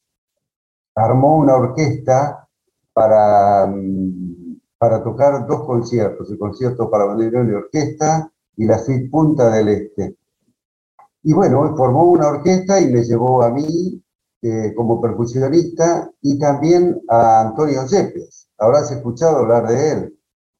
armó 0.94 1.36
una 1.36 1.56
orquesta 1.56 2.48
para, 2.92 3.66
mm, 3.66 4.60
para 4.78 5.02
tocar 5.02 5.46
dos 5.46 5.64
conciertos, 5.66 6.30
el 6.30 6.38
concierto 6.38 6.90
para 6.90 7.04
bandoneón 7.04 7.50
y 7.50 7.54
orquesta 7.54 8.32
y 8.56 8.64
la 8.64 8.78
suite 8.78 9.10
Punta 9.10 9.50
del 9.50 9.68
Este. 9.68 10.16
Y 11.22 11.32
bueno, 11.32 11.76
formó 11.76 12.04
una 12.04 12.28
orquesta 12.28 12.80
y 12.80 12.90
me 12.90 13.02
llevó 13.02 13.42
a 13.42 13.50
mí 13.50 14.02
eh, 14.42 14.72
como 14.76 15.00
percusionista 15.00 16.10
y 16.22 16.38
también 16.38 17.00
a 17.08 17.40
Antonio 17.40 17.84
Yepes. 17.86 18.48
Habrás 18.58 18.90
escuchado 18.92 19.38
hablar 19.38 19.66
de 19.66 19.90
él, 19.90 20.15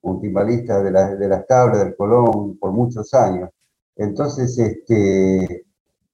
un 0.07 0.21
timbalista 0.21 0.83
de, 0.83 1.17
de 1.17 1.29
las 1.29 1.47
tablas 1.47 1.81
del 1.81 1.97
Colón 1.97 2.57
por 2.59 2.73
muchos 2.73 3.13
años. 3.15 3.51
Entonces, 3.97 4.57
este, 4.59 5.67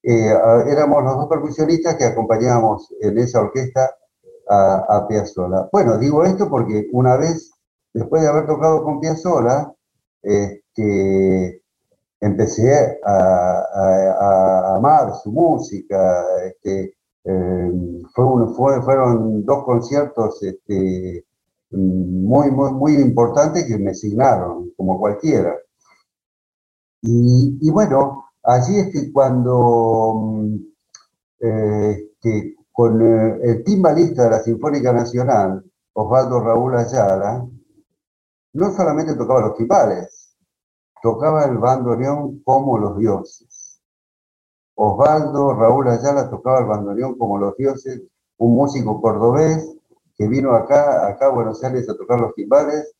eh, 0.03 0.33
éramos 0.67 1.03
los 1.03 1.15
dos 1.15 1.27
percusionistas 1.27 1.95
que 1.95 2.05
acompañábamos 2.05 2.93
en 2.99 3.17
esa 3.19 3.41
orquesta 3.41 3.91
a, 4.49 4.97
a. 4.97 5.69
Bueno, 5.71 5.97
digo 5.97 6.23
esto 6.23 6.49
porque 6.49 6.89
una 6.91 7.17
vez, 7.17 7.51
después 7.93 8.21
de 8.21 8.27
haber 8.27 8.47
tocado 8.47 8.83
con 8.83 8.99
Piazzolla, 8.99 9.71
este, 10.21 11.61
empecé 12.19 12.99
a, 13.05 14.75
amar 14.75 15.13
su 15.23 15.31
música, 15.31 16.25
este, 16.45 16.95
eh, 17.25 17.71
fue 18.13 18.81
fueron 18.81 19.45
dos 19.45 19.63
conciertos 19.63 20.41
este, 20.41 21.25
muy, 21.73 22.51
muy, 22.51 22.71
muy 22.71 22.93
importantes 22.95 23.65
que 23.65 23.77
me 23.77 23.91
asignaron, 23.91 24.71
como 24.77 24.99
cualquiera. 24.99 25.55
Y, 27.01 27.69
bueno, 27.69 28.25
allí 28.43 28.77
es 28.77 28.91
que 28.93 29.11
cuando 29.11 30.13
mm, 30.13 30.55
eh, 31.41 32.09
con 32.71 33.01
eh, 33.01 33.39
el 33.43 33.63
timbalista 33.63 34.23
de 34.23 34.29
la 34.31 34.39
Sinfónica 34.39 34.93
Nacional, 34.93 35.63
Osvaldo 35.93 36.39
Raúl 36.39 36.75
Ayala, 36.75 37.45
no 38.53 38.73
solamente 38.73 39.15
tocaba 39.15 39.41
los 39.41 39.57
timbales, 39.57 40.35
tocaba 41.01 41.45
el 41.45 41.57
bandoneón 41.57 42.41
como 42.43 42.77
los 42.77 42.97
dioses. 42.97 43.81
Osvaldo 44.75 45.53
Raúl 45.53 45.89
Ayala 45.89 46.29
tocaba 46.29 46.59
el 46.59 46.65
bandoneón 46.65 47.17
como 47.17 47.37
los 47.37 47.55
dioses, 47.57 48.01
un 48.37 48.55
músico 48.55 49.01
cordobés 49.01 49.75
que 50.17 50.27
vino 50.27 50.53
acá, 50.53 51.07
acá 51.07 51.27
a 51.27 51.33
Buenos 51.33 51.63
Aires 51.63 51.89
a 51.89 51.97
tocar 51.97 52.19
los 52.19 52.33
timbales, 52.35 52.93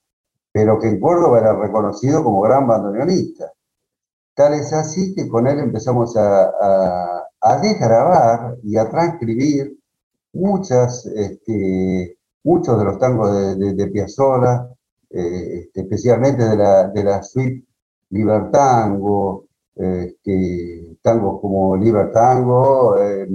pero 0.52 0.80
que 0.80 0.88
en 0.88 0.99
Córdoba 0.99 1.39
era 1.39 1.54
reconocido 1.54 2.23
como 2.23 2.41
gran 2.41 2.67
bandoneonista. 2.67 3.52
Tal 4.36 4.54
es 4.54 4.73
así 4.73 5.13
que 5.13 5.28
con 5.28 5.47
él 5.47 5.60
empezamos 5.60 6.15
a, 6.17 7.26
a, 7.41 7.60
desgrabar 7.62 8.58
y 8.63 8.78
a 8.78 8.89
transcribir 8.89 9.78
muchas, 10.34 11.06
este, 11.06 12.17
muchos 12.43 12.80
de 12.80 12.86
los 12.86 12.97
tangos 12.97 13.58
de, 13.58 13.73
de, 13.73 13.88
Piazzolla, 13.88 14.69
eh, 15.10 15.60
este, 15.60 15.82
especialmente 15.82 16.43
de 16.43 16.56
la, 16.56 16.88
de 16.88 17.04
la 17.04 17.21
suite 17.21 17.65
Libertango, 18.10 19.47
este, 19.76 20.97
tangos 21.02 21.39
como 21.41 21.76
Libertango, 21.76 22.97
eh, 22.97 23.28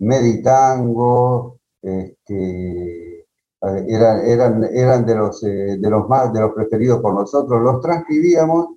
Meditango, 0.00 1.57
este, 1.88 3.26
eran, 3.60 4.26
eran, 4.26 4.64
eran 4.64 5.06
de, 5.06 5.14
los, 5.14 5.42
eh, 5.42 5.78
de 5.78 5.90
los 5.90 6.08
más 6.08 6.32
de 6.32 6.40
los 6.40 6.52
preferidos 6.52 7.00
por 7.00 7.14
nosotros, 7.14 7.60
los 7.62 7.80
transcribíamos 7.80 8.68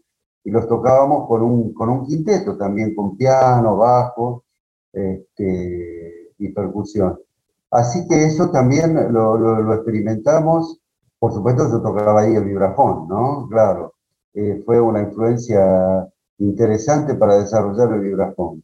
y 0.44 0.52
los 0.52 0.68
tocábamos 0.68 1.28
con 1.28 1.42
un, 1.44 1.74
con 1.74 1.90
un 1.90 2.06
quinteto 2.06 2.58
también, 2.58 2.96
con 2.96 3.16
piano, 3.16 3.78
bajo 3.78 4.44
este, 4.92 6.34
y 6.38 6.50
percusión. 6.50 7.20
Así 7.70 8.08
que 8.08 8.26
eso 8.26 8.50
también 8.50 9.14
lo, 9.14 9.38
lo, 9.38 9.74
experimentamos, 9.74 10.82
por 11.20 11.32
supuesto 11.32 11.70
yo 11.70 11.82
tocaba 11.82 12.22
ahí 12.22 12.36
el 12.36 12.44
vibrafón, 12.44 13.08
¿no? 13.08 13.48
Claro, 13.50 13.94
eh, 14.34 14.62
fue 14.66 14.82
una 14.82 15.02
influencia 15.02 16.08
interesante 16.40 17.16
para 17.16 17.38
desarrollar 17.38 17.94
el 17.94 18.02
vibrafón. 18.02 18.64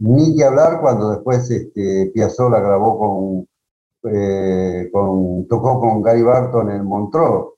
Ni 0.00 0.34
que 0.34 0.44
hablar 0.44 0.80
cuando 0.80 1.10
después 1.10 1.50
este, 1.50 2.10
Piazzolla 2.14 2.58
grabó 2.60 2.98
con, 2.98 4.12
eh, 4.14 4.88
con, 4.90 5.46
tocó 5.46 5.78
con 5.78 6.02
Gary 6.02 6.22
Barton 6.22 6.70
en 6.70 6.84
Montreux. 6.86 7.54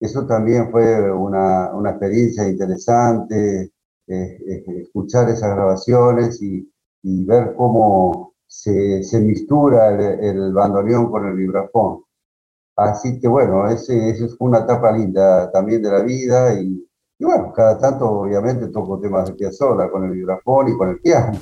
Eso 0.00 0.26
también 0.26 0.70
fue 0.70 1.12
una, 1.12 1.72
una 1.72 1.90
experiencia 1.90 2.48
interesante, 2.48 3.70
eh, 4.08 4.38
eh, 4.48 4.64
escuchar 4.82 5.28
esas 5.30 5.54
grabaciones 5.54 6.42
y, 6.42 6.68
y 7.02 7.24
ver 7.24 7.54
cómo 7.54 8.32
se, 8.48 9.04
se 9.04 9.20
mistura 9.20 9.90
el, 9.90 10.24
el, 10.24 10.52
bandoneón 10.52 11.08
con 11.08 11.26
el 11.28 11.34
vibrafón. 11.36 12.02
Así 12.74 13.20
que 13.20 13.28
bueno, 13.28 13.68
esa 13.68 13.92
es 13.92 14.36
una 14.40 14.60
etapa 14.60 14.90
linda 14.90 15.52
también 15.52 15.82
de 15.82 15.90
la 15.90 16.00
vida 16.00 16.52
y, 16.54 16.84
y 17.18 17.24
bueno, 17.24 17.52
cada 17.52 17.78
tanto 17.78 18.10
obviamente 18.10 18.68
toco 18.68 18.98
temas 18.98 19.28
de 19.28 19.34
Piazzolla 19.34 19.88
con 19.88 20.04
el 20.04 20.10
vibrafón 20.10 20.68
y 20.68 20.76
con 20.76 20.88
el 20.88 21.00
piano. 21.00 21.38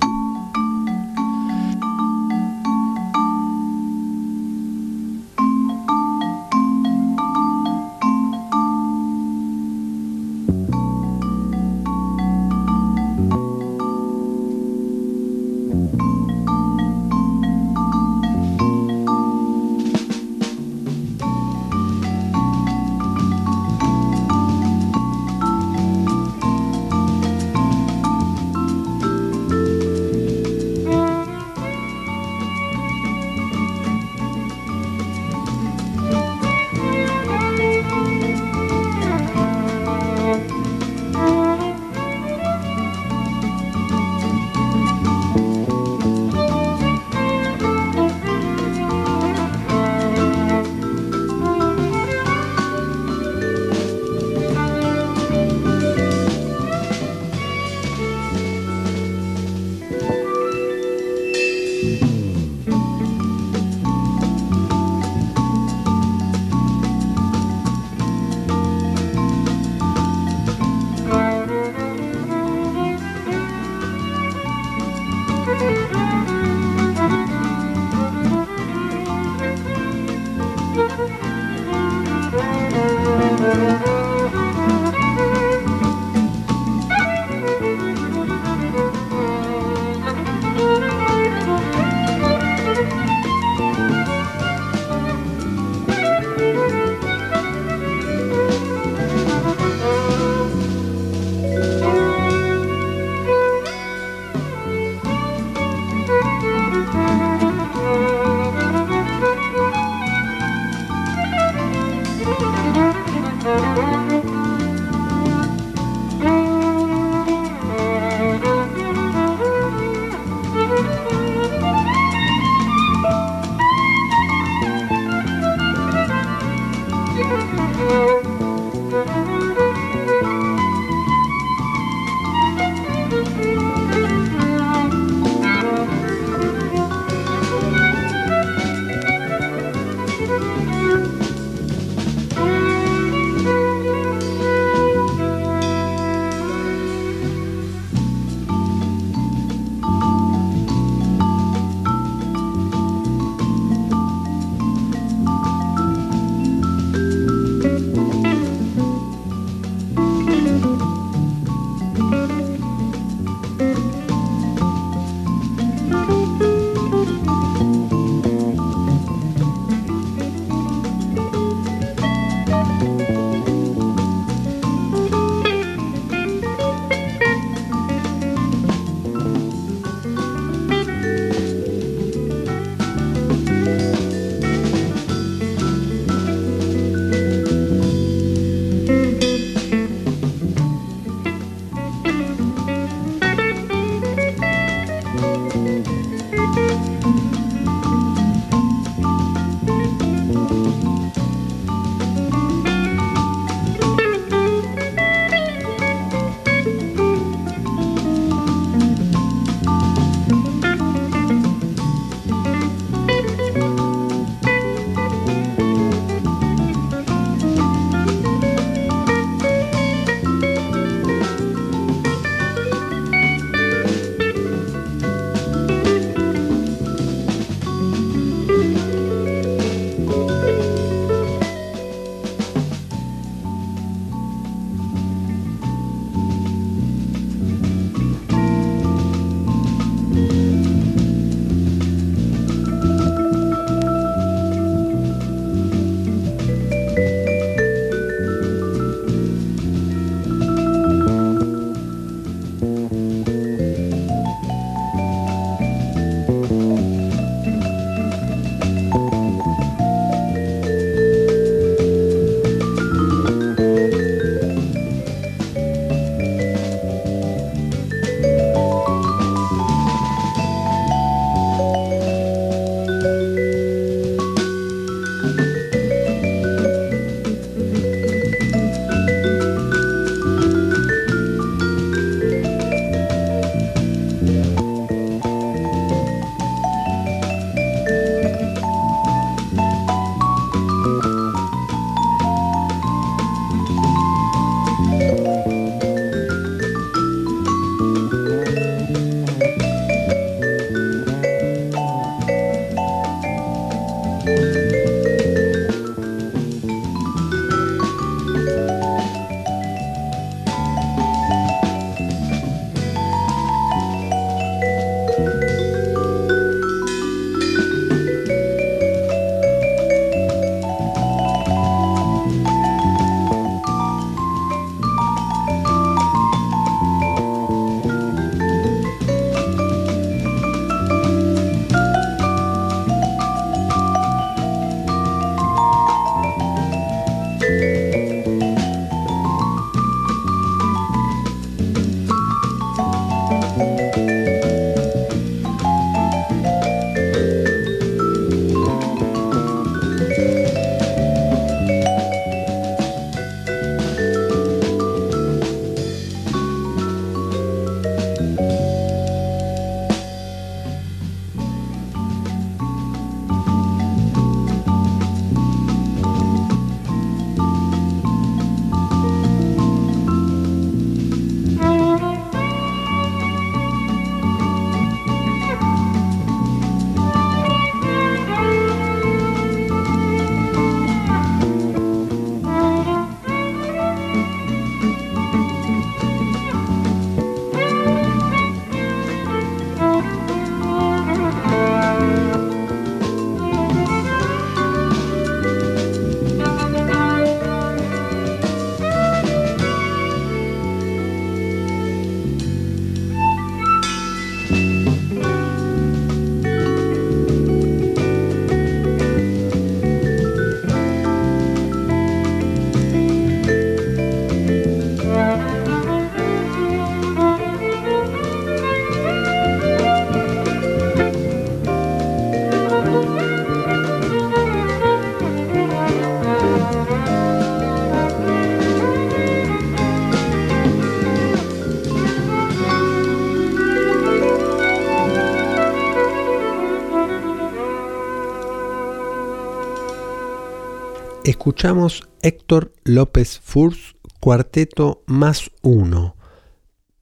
Escuchamos 441.49 442.07
Héctor 442.21 442.73
López 442.85 443.41
Furs, 443.41 443.97
Cuarteto 444.21 445.03
más 445.07 445.51
uno, 445.63 446.15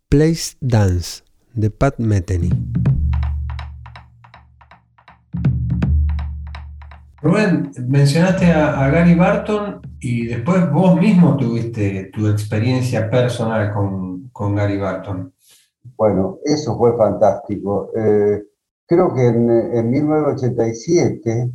Place 0.09 0.57
Dance, 0.61 1.25
de 1.53 1.69
Pat 1.71 1.99
Metheny. 1.99 2.51
Rubén, 7.21 7.73
mencionaste 7.89 8.47
a, 8.53 8.89
Gary 8.89 9.17
Barton 9.17 9.81
y 9.99 10.27
después 10.27 10.71
vos 10.71 10.95
mismo 10.95 11.37
tuviste 11.37 12.13
tu 12.15 12.29
experiencia 12.29 13.11
personal 13.11 13.75
con, 13.75 14.55
Gary 14.55 14.79
Barton. 14.79 15.35
Bueno, 15.97 16.39
eso 16.45 16.79
fue 16.79 16.97
fantástico. 16.97 17.91
Eh, 17.97 18.45
creo 18.87 19.13
que 19.13 19.27
en, 19.27 19.51
en 19.51 19.91
1987 19.91 21.51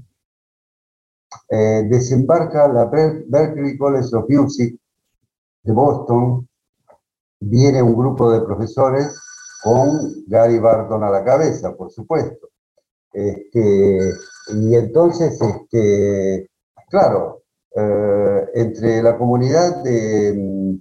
eh, 1.50 1.88
desembarca 1.90 2.68
la 2.68 2.86
Berklee 2.86 3.78
College 3.78 4.16
of 4.16 4.30
Music 4.30 4.78
de 5.64 5.74
Boston, 5.74 6.48
viene 7.40 7.82
un 7.82 7.96
grupo 7.96 8.32
de 8.32 8.42
profesores 8.42 9.20
con 9.64 10.26
Gary 10.28 10.60
Barton 10.60 11.04
a 11.04 11.10
la 11.10 11.24
cabeza, 11.24 11.76
por 11.76 11.92
supuesto. 11.92 12.50
Este, 13.14 14.14
y 14.54 14.76
entonces, 14.76 15.40
este, 15.42 16.50
claro, 16.90 17.44
eh, 17.76 18.48
entre 18.56 19.02
la 19.04 19.18
comunidad 19.18 19.84
de, 19.84 20.80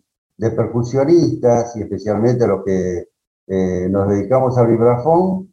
percusionistas 0.57 1.77
y 1.77 1.83
especialmente 1.83 2.47
los 2.47 2.65
que 2.65 3.09
eh, 3.47 3.89
nos 3.91 4.09
dedicamos 4.09 4.57
al 4.57 4.69
vibrafón, 4.69 5.50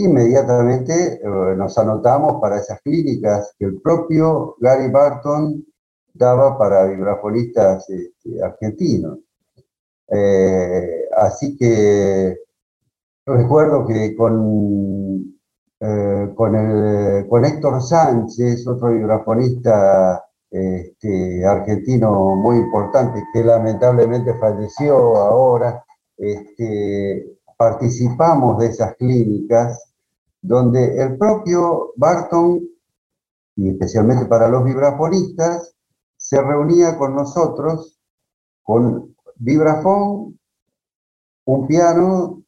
Inmediatamente 0.00 1.14
eh, 1.14 1.56
nos 1.56 1.76
anotamos 1.76 2.40
para 2.40 2.58
esas 2.58 2.80
clínicas 2.82 3.52
que 3.58 3.64
el 3.64 3.80
propio 3.80 4.54
Gary 4.60 4.88
Barton 4.92 5.66
daba 6.14 6.56
para 6.56 6.84
vibrafonistas 6.84 7.90
este, 7.90 8.40
argentinos. 8.40 9.18
Eh, 10.08 11.08
así 11.16 11.56
que 11.56 12.36
recuerdo 13.26 13.84
que 13.88 14.14
con, 14.14 15.34
eh, 15.80 16.28
con, 16.32 16.54
el, 16.54 17.26
con 17.28 17.44
Héctor 17.44 17.82
Sánchez, 17.82 18.68
otro 18.68 18.92
vibrafonista 18.92 20.24
este, 20.48 21.44
argentino 21.44 22.36
muy 22.36 22.58
importante 22.58 23.20
que 23.32 23.42
lamentablemente 23.42 24.32
falleció 24.34 25.16
ahora, 25.16 25.84
este, 26.16 27.37
participamos 27.58 28.58
de 28.58 28.68
esas 28.68 28.94
clínicas 28.96 29.92
donde 30.40 31.02
el 31.02 31.18
propio 31.18 31.92
Barton, 31.96 32.60
y 33.56 33.70
especialmente 33.70 34.26
para 34.26 34.48
los 34.48 34.64
vibrafonistas, 34.64 35.74
se 36.16 36.40
reunía 36.40 36.96
con 36.96 37.14
nosotros 37.14 37.98
con 38.62 39.16
vibrafón, 39.36 40.38
un 41.46 41.66
piano 41.66 42.42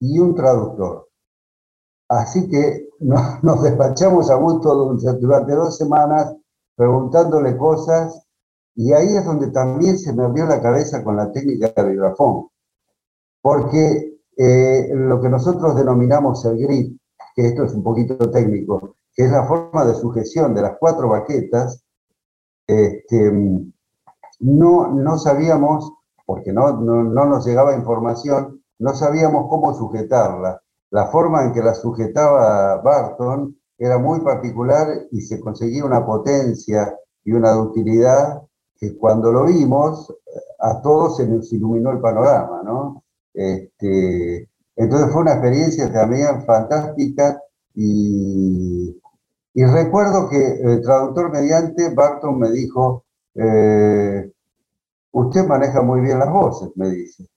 y 0.00 0.18
un 0.18 0.34
traductor. 0.34 1.08
Así 2.08 2.48
que 2.50 2.88
nos, 3.00 3.62
despachamos 3.62 4.30
a 4.30 4.34
gusto 4.34 4.74
durante 5.20 5.52
dos 5.54 5.76
semanas 5.76 6.34
preguntándole 6.76 7.56
cosas 7.56 8.24
y 8.74 8.92
ahí 8.92 9.16
es 9.16 9.24
donde 9.24 9.50
también 9.50 9.98
se 9.98 10.12
me 10.12 10.24
abrió 10.24 10.46
la 10.46 10.60
cabeza 10.60 11.02
con 11.02 11.16
la 11.16 11.32
técnica 11.32 11.72
de 11.74 11.88
vibrafón. 11.88 12.48
Porque 13.40 14.17
eh, 14.38 14.88
lo 14.94 15.20
que 15.20 15.28
nosotros 15.28 15.74
denominamos 15.74 16.44
el 16.44 16.58
grip, 16.58 16.96
que 17.34 17.48
esto 17.48 17.64
es 17.64 17.74
un 17.74 17.82
poquito 17.82 18.30
técnico, 18.30 18.94
que 19.12 19.24
es 19.24 19.32
la 19.32 19.44
forma 19.44 19.84
de 19.84 19.94
sujeción 19.94 20.54
de 20.54 20.62
las 20.62 20.76
cuatro 20.78 21.08
baquetas, 21.08 21.84
este, 22.64 23.32
no, 24.38 24.88
no 24.94 25.18
sabíamos, 25.18 25.92
porque 26.24 26.52
no, 26.52 26.70
no, 26.80 27.02
no 27.02 27.26
nos 27.26 27.44
llegaba 27.44 27.74
información, 27.74 28.62
no 28.78 28.94
sabíamos 28.94 29.48
cómo 29.48 29.74
sujetarla. 29.74 30.62
La 30.90 31.08
forma 31.08 31.44
en 31.44 31.52
que 31.52 31.60
la 31.60 31.74
sujetaba 31.74 32.80
Barton 32.80 33.56
era 33.76 33.98
muy 33.98 34.20
particular 34.20 34.86
y 35.10 35.20
se 35.20 35.40
conseguía 35.40 35.84
una 35.84 36.06
potencia 36.06 36.96
y 37.24 37.32
una 37.32 37.50
ductilidad 37.52 38.40
que 38.76 38.96
cuando 38.96 39.32
lo 39.32 39.46
vimos 39.46 40.14
a 40.60 40.80
todos 40.80 41.16
se 41.16 41.26
nos 41.26 41.52
iluminó 41.52 41.90
el 41.90 42.00
panorama, 42.00 42.62
¿no? 42.64 43.02
Este, 43.38 44.48
entonces 44.74 45.12
fue 45.12 45.22
una 45.22 45.34
experiencia 45.34 45.92
también 45.92 46.44
fantástica 46.44 47.40
y, 47.72 49.00
recuerdo 49.54 50.28
que 50.28 50.60
el 50.60 50.82
traductor 50.82 51.30
mediante, 51.30 51.94
Barton 51.94 52.36
me 52.36 52.50
dijo, 52.50 53.04
eh, 53.36 54.32
usted 55.12 55.46
maneja 55.46 55.82
muy 55.82 56.00
bien 56.00 56.18
las 56.18 56.32
voces, 56.32 56.70
me 56.74 56.90
dice. 56.90 57.28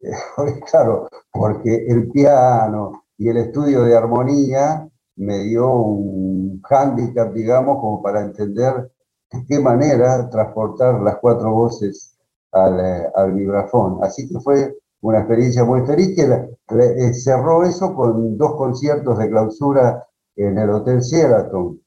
claro, 0.70 1.08
porque 1.30 1.86
el 1.86 2.10
piano 2.10 3.04
y 3.16 3.28
el 3.28 3.36
estudio 3.36 3.84
de 3.84 3.96
armonía 3.96 4.88
me 5.14 5.38
dio 5.44 5.70
un 5.70 6.60
hándicap, 6.62 7.32
digamos, 7.32 7.78
como 7.80 8.02
para 8.02 8.22
entender 8.22 8.90
de 9.30 9.44
qué 9.46 9.60
manera 9.60 10.28
transportar 10.28 11.00
las 11.02 11.18
cuatro 11.18 11.52
voces 11.52 12.16
al, 12.50 12.80
eh, 12.80 13.06
al 13.14 13.32
vibrafón. 13.32 13.98
Así 14.02 14.28
que 14.28 14.40
fue 14.40 14.76
una 15.06 15.18
experiencia 15.20 15.64
muy 15.64 15.86
feliz 15.86 16.16
que 16.16 16.22
eh, 16.24 17.14
cerró 17.14 17.62
eso 17.62 17.94
con 17.94 18.36
dos 18.36 18.56
conciertos 18.56 19.16
de 19.18 19.30
clausura 19.30 20.04
en 20.34 20.58
el 20.58 20.68
Hotel 20.68 20.98
Sheraton, 20.98 21.80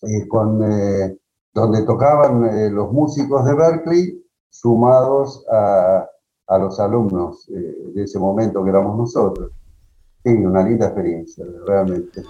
eh, 0.00 0.26
con, 0.28 0.62
eh, 0.64 1.18
donde 1.52 1.82
tocaban 1.82 2.74
los 2.74 2.90
músicos 2.90 3.44
de 3.44 3.54
Berkeley 3.54 4.24
sumados 4.48 5.44
a, 5.52 6.08
a 6.46 6.58
los 6.58 6.80
alumnos 6.80 7.46
de 7.48 8.02
ese 8.02 8.18
momento 8.18 8.64
que 8.64 8.70
éramos 8.70 8.96
nosotros. 8.96 9.52
Sí, 10.24 10.32
una 10.32 10.62
linda 10.62 10.86
experiencia, 10.86 11.44
realmente. 11.66 12.22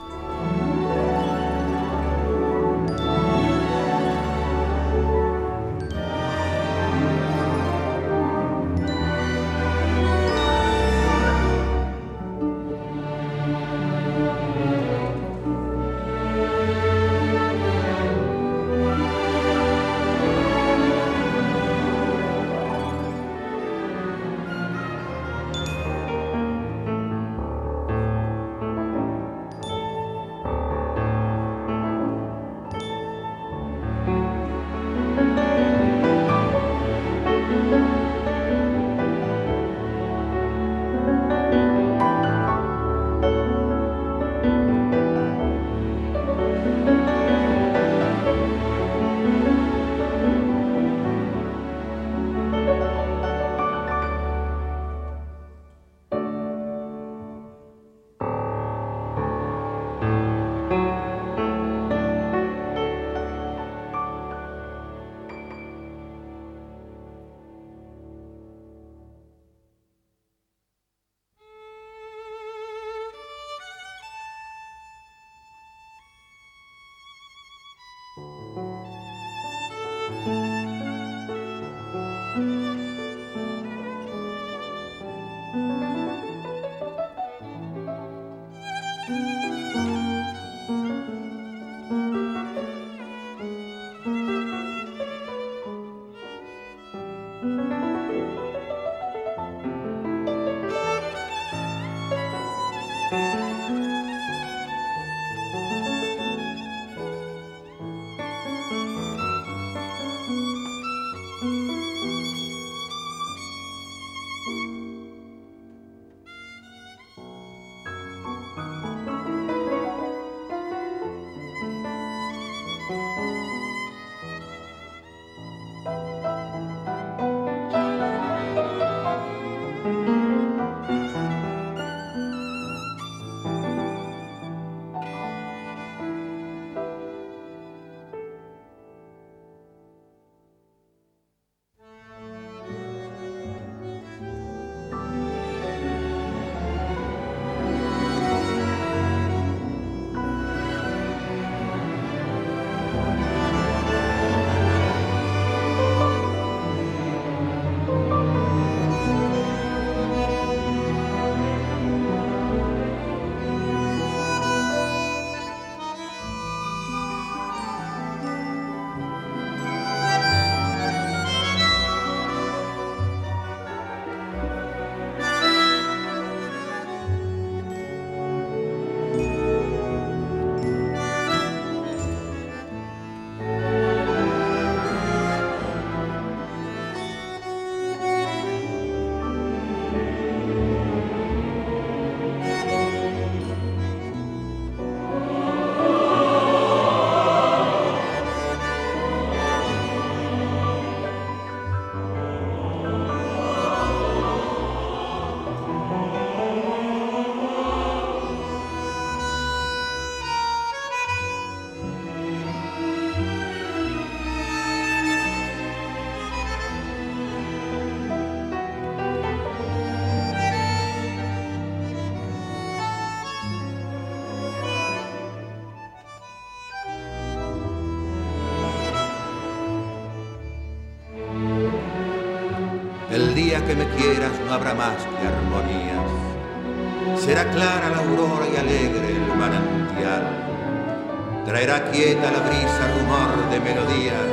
El 233.13 233.35
día 233.35 233.65
que 233.67 233.75
me 233.75 233.87
quieras 233.91 234.33
no 234.47 234.55
habrá 234.55 234.73
más 234.73 234.97
que 234.97 235.27
armonías. 235.29 237.21
Será 237.23 237.51
clara 237.51 237.91
la 237.91 237.99
aurora 237.99 238.47
y 238.51 238.57
alegre 238.57 239.11
el 239.11 239.27
manantial. 239.37 241.45
Traerá 241.45 241.91
quieta 241.91 242.31
la 242.31 242.39
brisa 242.39 242.91
rumor 242.97 243.51
de 243.51 243.61
melodías 243.61 244.33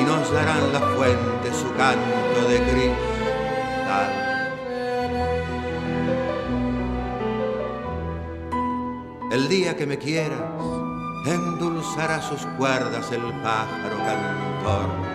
y 0.00 0.04
nos 0.04 0.32
darán 0.32 0.72
la 0.72 0.82
fuente 0.94 1.52
su 1.52 1.74
canto 1.74 2.48
de 2.48 2.62
cristal. 2.62 4.12
El 9.32 9.48
día 9.48 9.76
que 9.76 9.86
me 9.86 9.98
quieras, 9.98 10.38
endulzará 11.26 12.22
sus 12.22 12.46
cuerdas 12.56 13.10
el 13.10 13.22
pájaro 13.42 13.98
cantor 14.06 15.13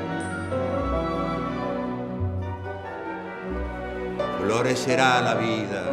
florecerá 4.49 5.21
la 5.21 5.35
vida. 5.35 5.83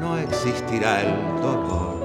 No 0.00 0.16
existirá 0.16 1.02
el 1.02 1.42
dolor. 1.42 1.97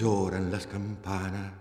Lloran 0.00 0.50
las 0.50 0.66
campanas. 0.66 1.52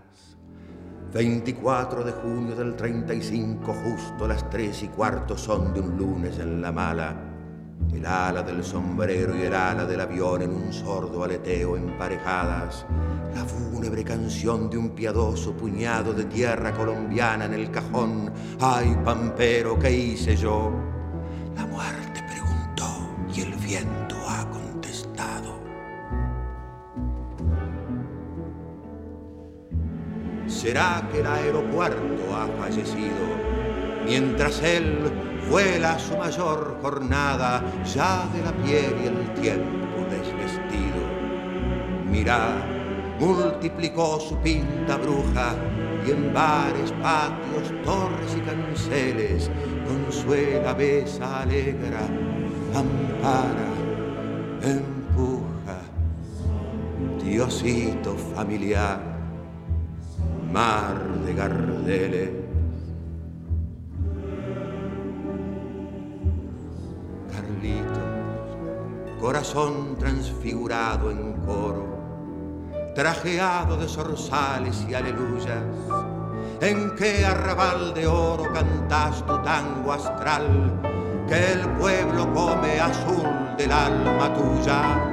24 1.14 2.04
de 2.04 2.12
junio 2.12 2.56
del 2.56 2.76
35, 2.76 3.72
justo 3.72 4.28
las 4.28 4.50
tres 4.50 4.82
y 4.82 4.88
cuarto 4.88 5.38
son 5.38 5.74
de 5.74 5.80
un 5.80 5.96
lunes 5.98 6.40
en 6.40 6.62
la 6.62 6.72
mala. 6.72 7.16
El 7.94 8.06
ala 8.06 8.42
del 8.42 8.64
sombrero 8.64 9.36
y 9.38 9.44
el 9.44 9.54
ala 9.54 9.86
del 9.86 10.02
avión 10.02 10.42
en 10.42 10.52
un 10.52 10.74
sordo 10.74 11.24
aleteo 11.24 11.78
emparejadas. 11.78 12.86
La 13.36 13.46
fúnebre 13.46 14.04
canción 14.04 14.70
de 14.70 14.78
un 14.78 14.90
piadoso 14.92 15.54
puñado 15.54 16.14
de 16.14 16.26
tierra 16.26 16.74
colombiana 16.74 17.46
en 17.46 17.54
el 17.54 17.70
cajón. 17.70 18.32
Ay, 18.60 18.98
pampero, 19.04 19.78
¿qué 19.78 19.92
hice 19.92 20.36
yo? 20.36 20.93
Será 30.64 31.06
que 31.12 31.20
el 31.20 31.28
aeropuerto 31.28 32.24
ha 32.34 32.48
fallecido, 32.58 33.26
mientras 34.06 34.64
él 34.64 35.12
vuela 35.50 36.00
su 36.00 36.16
mayor 36.16 36.78
jornada 36.82 37.62
ya 37.84 38.30
de 38.34 38.42
la 38.44 38.54
piel 38.64 38.96
y 39.04 39.08
el 39.08 39.42
tiempo 39.42 39.98
desvestido. 40.10 41.02
Mirá, 42.10 42.66
multiplicó 43.20 44.22
su 44.22 44.38
pinta 44.38 44.96
bruja 44.96 45.54
y 46.08 46.12
en 46.12 46.34
bares, 46.34 46.94
patios, 47.02 47.74
torres 47.84 48.38
y 48.38 48.40
canceles 48.40 49.52
consuela, 49.86 50.74
besa, 50.74 51.42
alegra, 51.42 52.08
ampara, 52.74 53.74
empuja, 54.62 55.82
Diosito 57.22 58.16
familiar 58.34 59.13
mar 60.54 60.96
de 61.26 61.34
Gardeles. 61.34 62.30
Carlitos, 67.32 67.98
corazón 69.20 69.96
transfigurado 69.98 71.10
en 71.10 71.34
coro, 71.48 71.88
trajeado 72.94 73.78
de 73.78 73.88
zorzales 73.88 74.86
y 74.88 74.94
aleluyas, 74.94 75.64
en 76.62 76.96
qué 76.98 77.26
arrabal 77.26 77.96
de 77.96 78.06
oro 78.06 78.54
cantas 78.54 79.26
tu 79.26 79.36
tango 79.42 79.92
astral, 79.92 80.80
que 81.28 81.54
el 81.54 81.68
pueblo 81.80 82.32
come 82.32 82.80
azul 82.80 83.56
del 83.58 83.72
alma 83.72 84.32
tuya 84.36 85.13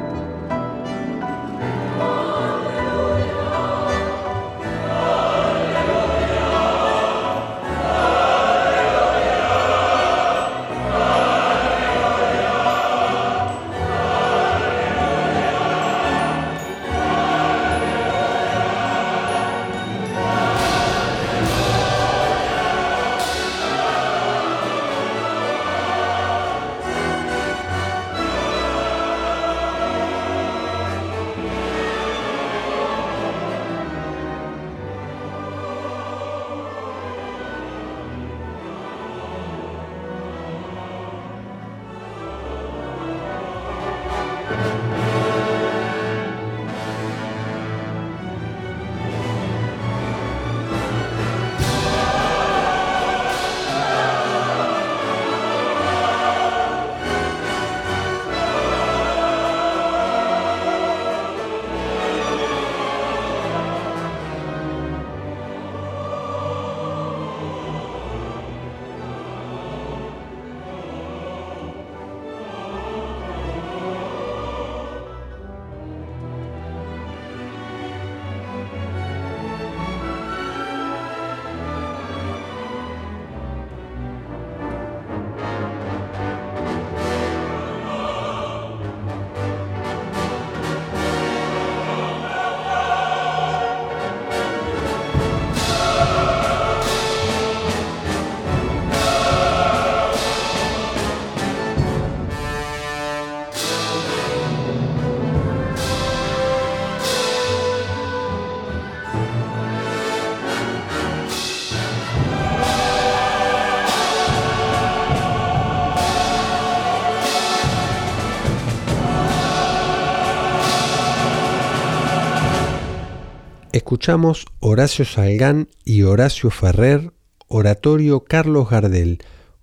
Escuchamos 123.91 124.47
Horacio 124.61 125.05
Salgán 125.05 125.66
y 125.84 126.03
Horacio 126.03 126.51
Ferrer, 126.51 127.11
Oratorio 127.49 128.22
Carlos 128.22 128.70
Gardel, 128.70 129.18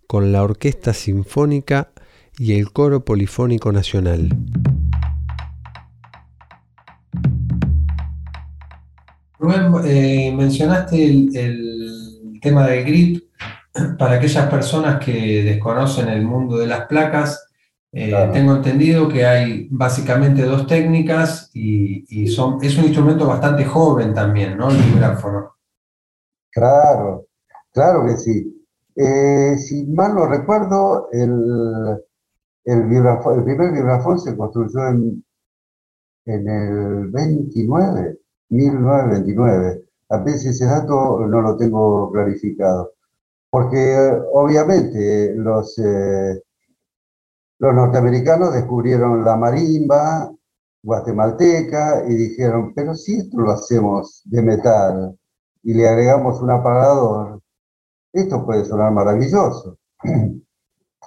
con 0.05 0.33
la 0.33 0.43
Orquesta 0.43 0.93
Sinfónica 0.93 1.91
y 2.37 2.59
el 2.59 2.73
Coro 2.73 3.05
Polifónico 3.05 3.71
Nacional. 3.71 4.27
Rubén, 9.39 9.71
eh, 9.85 10.33
mencionaste 10.35 11.05
el, 11.05 12.39
tema 12.41 12.67
del 12.67 12.83
grip 12.83 13.23
para 13.97 14.15
aquellas 14.15 14.49
personas 14.49 14.99
que 14.99 15.41
desconocen 15.41 16.09
el 16.09 16.25
mundo 16.25 16.57
de 16.57 16.67
las 16.67 16.85
placas. 16.87 17.46
Eh, 17.91 18.29
tengo 18.33 18.55
entendido 18.55 19.07
que 19.07 19.25
hay 19.25 19.67
básicamente 19.71 20.43
dos 20.43 20.67
técnicas 20.67 21.49
y, 21.53 22.27
son, 22.27 22.59
es 22.61 22.77
un 22.77 22.85
instrumento 22.85 23.25
bastante 23.27 23.65
joven 23.65 24.13
también, 24.13 24.57
¿no? 24.57 24.69
El 24.69 24.77
vibráfono. 24.77 25.55
Claro, 26.51 27.27
claro 27.71 28.05
que 28.05 28.17
sí. 28.17 28.65
Eh, 28.95 29.57
si 29.57 29.85
mal 29.87 30.15
no 30.15 30.27
recuerdo, 30.27 31.09
el, 31.11 31.31
el, 32.65 32.79
el 32.81 33.43
primer 33.43 33.71
vibrafón 33.71 34.19
se 34.19 34.35
construyó 34.35 34.87
en, 34.89 35.23
en 36.25 36.47
el 36.49 37.07
29, 37.07 38.19
1929. 38.49 39.83
A 40.09 40.17
veces 40.19 40.47
ese 40.47 40.65
dato 40.65 41.25
no 41.27 41.41
lo 41.41 41.57
tengo 41.57 42.11
clarificado, 42.11 42.93
porque 43.49 43.95
obviamente 44.33 45.33
los, 45.35 45.77
eh, 45.79 46.41
los 47.59 47.73
norteamericanos 47.73 48.53
descubrieron 48.53 49.25
la 49.25 49.35
marimba 49.35 50.31
guatemalteca 50.83 52.03
y 52.07 52.13
dijeron, 52.13 52.73
pero 52.75 52.95
si 52.95 53.17
esto 53.17 53.39
lo 53.39 53.51
hacemos 53.51 54.21
de 54.25 54.41
metal 54.41 55.17
y 55.63 55.73
le 55.73 55.87
agregamos 55.87 56.41
un 56.41 56.51
apagador, 56.51 57.41
esto 58.13 58.45
puede 58.45 58.65
sonar 58.65 58.91
maravilloso. 58.91 59.77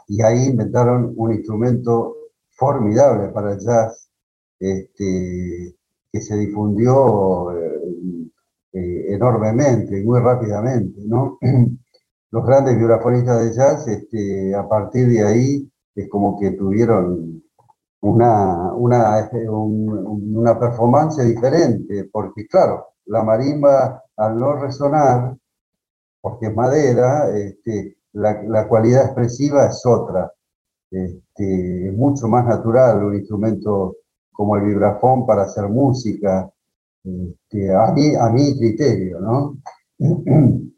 Y 0.07 0.23
ahí 0.23 0.47
inventaron 0.47 1.15
un 1.17 1.33
instrumento 1.33 2.17
formidable 2.51 3.29
para 3.29 3.53
el 3.53 3.61
jazz, 3.61 4.11
este, 4.59 5.77
que 6.11 6.21
se 6.21 6.37
difundió 6.37 7.53
eh, 7.53 8.31
eh, 8.73 9.15
enormemente, 9.15 10.03
muy 10.03 10.19
rápidamente, 10.19 11.01
¿no? 11.07 11.39
Los 12.33 12.45
grandes 12.45 12.77
vibrafonistas 12.77 13.45
de 13.45 13.55
jazz, 13.55 13.87
este, 13.87 14.53
a 14.53 14.69
partir 14.69 15.09
de 15.09 15.25
ahí, 15.25 15.71
es 15.95 16.09
como 16.09 16.39
que 16.39 16.53
tuvieron 16.53 17.43
una, 18.03 18.73
una, 18.75 19.31
una 19.51 20.59
performance 20.59 21.23
diferente, 21.25 22.09
porque 22.11 22.47
claro, 22.47 22.87
la 23.07 23.23
marimba 23.23 24.03
al 24.17 24.39
no 24.39 24.55
resonar, 24.55 25.37
porque 26.21 26.47
es 26.47 26.57
madera, 26.57 27.31
este, 27.37 27.99
la, 28.13 28.69
cualidad 28.69 29.07
expresiva 29.07 29.67
es 29.67 29.85
otra, 29.85 30.33
este, 30.91 31.89
es 31.89 31.95
mucho 31.95 32.29
más 32.29 32.47
natural 32.47 33.05
un 33.05 33.15
instrumento 33.15 33.97
como 34.33 34.57
el 34.57 34.63
vibrafón 34.63 35.27
para 35.27 35.43
hacer 35.43 35.69
música, 35.69 36.51
este, 37.05 37.75
a, 37.75 37.93
mí, 37.93 38.15
a 38.15 38.29
mi 38.31 38.59
criterio, 38.59 39.21
¿no? 39.21 39.57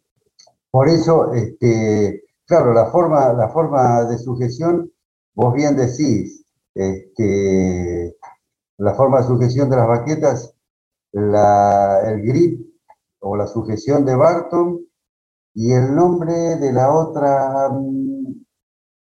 Por 0.71 0.89
eso, 0.89 1.33
este, 1.35 2.25
claro, 2.47 2.73
la 2.73 2.87
forma, 2.87 3.33
la 3.33 3.49
forma 3.49 4.05
de 4.05 4.19
sujeción, 4.19 4.91
vos 5.35 5.55
bien 5.55 5.77
decís, 5.77 6.45
este, 6.75 8.17
la 8.79 8.95
forma 8.95 9.19
de 9.19 9.27
sujeción 9.27 9.71
de 9.71 9.77
las 9.77 9.89
baquetas, 9.89 10.55
el 11.13 12.23
grip 12.23 12.67
o 13.21 13.37
la 13.37 13.47
sujeción 13.47 14.05
de 14.05 14.17
Barton 14.17 14.81
y 15.55 15.73
el 15.73 15.95
nombre 15.95 16.33
de 16.33 16.73
la 16.73 16.93
otra, 16.93 17.69
mm, 17.71 18.45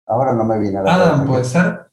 ahora 0.07 0.35
no 0.35 0.45
me 0.45 0.59
viene 0.59 0.78
a 0.78 0.83
la 0.83 0.95
Adam, 0.95 1.26
¿puede 1.26 1.45
ser? 1.45 1.91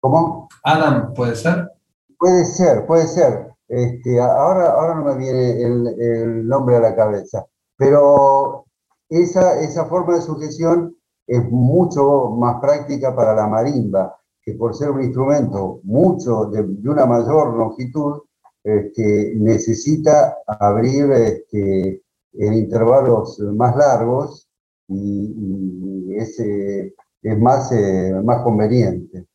¿Cómo? 0.00 0.48
Adam, 0.62 1.14
¿puede 1.14 1.34
ser? 1.34 1.72
Puede 2.18 2.44
ser, 2.44 2.86
puede 2.86 3.06
ser. 3.06 3.54
Este, 3.68 4.20
ahora, 4.20 4.70
ahora 4.70 4.94
no 4.94 5.04
me 5.04 5.16
viene 5.16 5.62
el, 5.62 6.46
nombre 6.46 6.76
a 6.76 6.80
la 6.80 6.94
cabeza, 6.94 7.46
pero 7.76 8.66
esa, 9.08 9.58
esa 9.60 9.86
forma 9.86 10.14
de 10.14 10.22
sujeción 10.22 10.95
es 11.26 11.50
mucho 11.50 12.30
más 12.30 12.60
práctica 12.60 13.14
para 13.14 13.34
la 13.34 13.48
marimba, 13.48 14.16
que 14.42 14.54
por 14.54 14.74
ser 14.74 14.90
un 14.90 15.02
instrumento 15.02 15.80
mucho 15.82 16.46
de, 16.46 16.60
una 16.88 17.04
mayor 17.04 17.56
longitud, 17.56 18.22
este, 18.62 19.34
necesita 19.36 20.38
abrir 20.46 21.10
este, 21.12 22.02
en 22.32 22.54
intervalos 22.54 23.38
más 23.40 23.76
largos 23.76 24.48
y, 24.88 26.14
es, 26.16 26.38
es 26.38 27.38
más, 27.38 27.72
eh, 27.72 28.14
más 28.24 28.42
conveniente. 28.42 29.26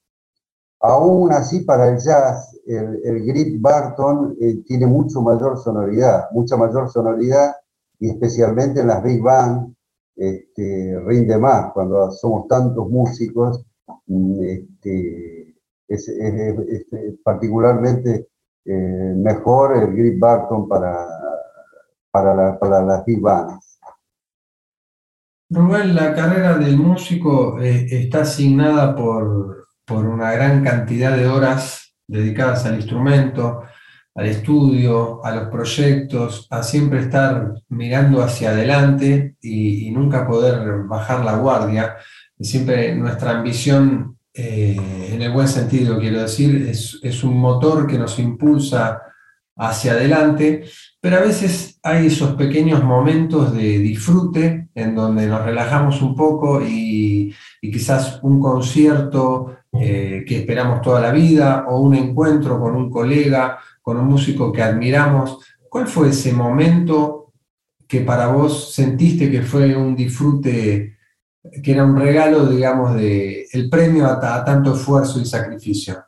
Aún 0.79 1.31
así, 1.31 1.59
para 1.61 1.89
el 1.89 1.99
jazz, 1.99 2.59
el, 2.65 3.01
el 3.03 3.25
grip 3.25 3.61
Barton 3.61 4.35
eh, 4.39 4.63
tiene 4.65 4.87
mucho 4.87 5.21
mayor 5.21 5.57
sonoridad, 5.59 6.25
mucha 6.31 6.57
mayor 6.57 6.89
sonoridad, 6.89 7.55
y 7.99 8.09
especialmente 8.09 8.79
en 8.79 8.87
las 8.87 9.03
big 9.03 9.21
band, 9.21 9.75
este, 10.21 10.99
rinde 11.03 11.37
más. 11.39 11.71
Cuando 11.73 12.11
somos 12.11 12.47
tantos 12.47 12.87
músicos, 12.87 13.65
mm, 14.05 14.43
este, 14.43 15.55
es, 15.87 16.11
particularmente 17.23 18.27
eh, 18.65 19.13
mejor 19.17 19.75
el 19.77 19.95
grip 19.95 20.19
Barton 20.19 20.67
para, 20.67 21.07
para, 22.11 22.83
las 22.83 23.05
big 23.05 23.19
bands. 23.19 23.79
Rubén, 25.49 25.95
la 25.95 26.13
carrera 26.13 26.57
del 26.57 26.77
músico 26.77 27.59
eh, 27.59 27.87
está 27.89 28.21
asignada 28.21 28.95
por, 28.95 29.65
por 29.85 30.05
una 30.05 30.31
gran 30.33 30.63
cantidad 30.63 31.17
de 31.17 31.27
horas 31.27 31.95
dedicadas 32.07 32.65
al 32.67 32.75
instrumento, 32.75 33.63
al 34.15 34.25
estudio, 34.25 35.23
a 35.23 35.35
los 35.35 35.49
proyectos, 35.49 36.47
a 36.49 36.63
siempre 36.63 37.01
estar 37.01 37.53
mirando 37.69 38.21
hacia 38.21 38.51
adelante 38.51 39.35
y, 39.41 39.89
nunca 39.91 40.27
poder 40.27 40.83
bajar 40.83 41.23
la 41.23 41.35
guardia. 41.37 41.97
siempre 42.39 42.95
nuestra 42.95 43.31
ambición, 43.31 44.17
eh, 44.33 45.09
en 45.11 45.21
el 45.21 45.31
buen 45.31 45.47
sentido 45.47 45.99
quiero 45.99 46.21
decir, 46.21 46.67
es, 46.67 46.99
es, 47.03 47.23
un 47.23 47.37
motor 47.37 47.85
que 47.85 47.97
nos 47.97 48.17
impulsa 48.19 49.01
hacia 49.57 49.91
adelante, 49.91 50.63
pero 50.99 51.17
a 51.17 51.21
veces 51.21 51.79
hay 51.83 52.07
esos 52.07 52.35
pequeños 52.35 52.83
momentos 52.83 53.53
de 53.53 53.79
disfrute 53.79 54.69
en 54.73 54.95
donde 54.95 55.27
nos 55.27 55.43
relajamos 55.43 56.01
un 56.01 56.15
poco 56.15 56.61
y, 56.61 57.33
quizás 57.61 58.19
un 58.23 58.39
concierto 58.39 59.57
eh, 59.71 60.25
que 60.27 60.39
esperamos 60.39 60.81
toda 60.81 60.99
la 60.99 61.11
vida 61.11 61.65
o 61.67 61.79
un 61.79 61.95
encuentro 61.95 62.59
con 62.59 62.75
un 62.75 62.89
colega, 62.89 63.59
con 63.81 63.97
un 63.97 64.07
músico 64.07 64.51
que 64.51 64.61
admiramos. 64.61 65.39
¿Cuál 65.69 65.87
fue 65.87 66.09
ese 66.09 66.33
momento 66.33 67.33
que 67.87 68.01
para 68.01 68.27
vos 68.27 68.73
sentiste 68.73 69.29
que 69.29 69.41
fue 69.41 69.75
un 69.75 69.95
disfrute, 69.95 70.97
que 71.63 71.71
era 71.71 71.85
un 71.85 71.97
regalo, 71.97 72.45
digamos, 72.45 72.95
de 72.95 73.47
el 73.51 73.69
premio 73.69 74.05
a, 74.07 74.43
tanto 74.45 74.75
esfuerzo 74.75 75.19
y 75.19 75.25
sacrificio? 75.25 76.03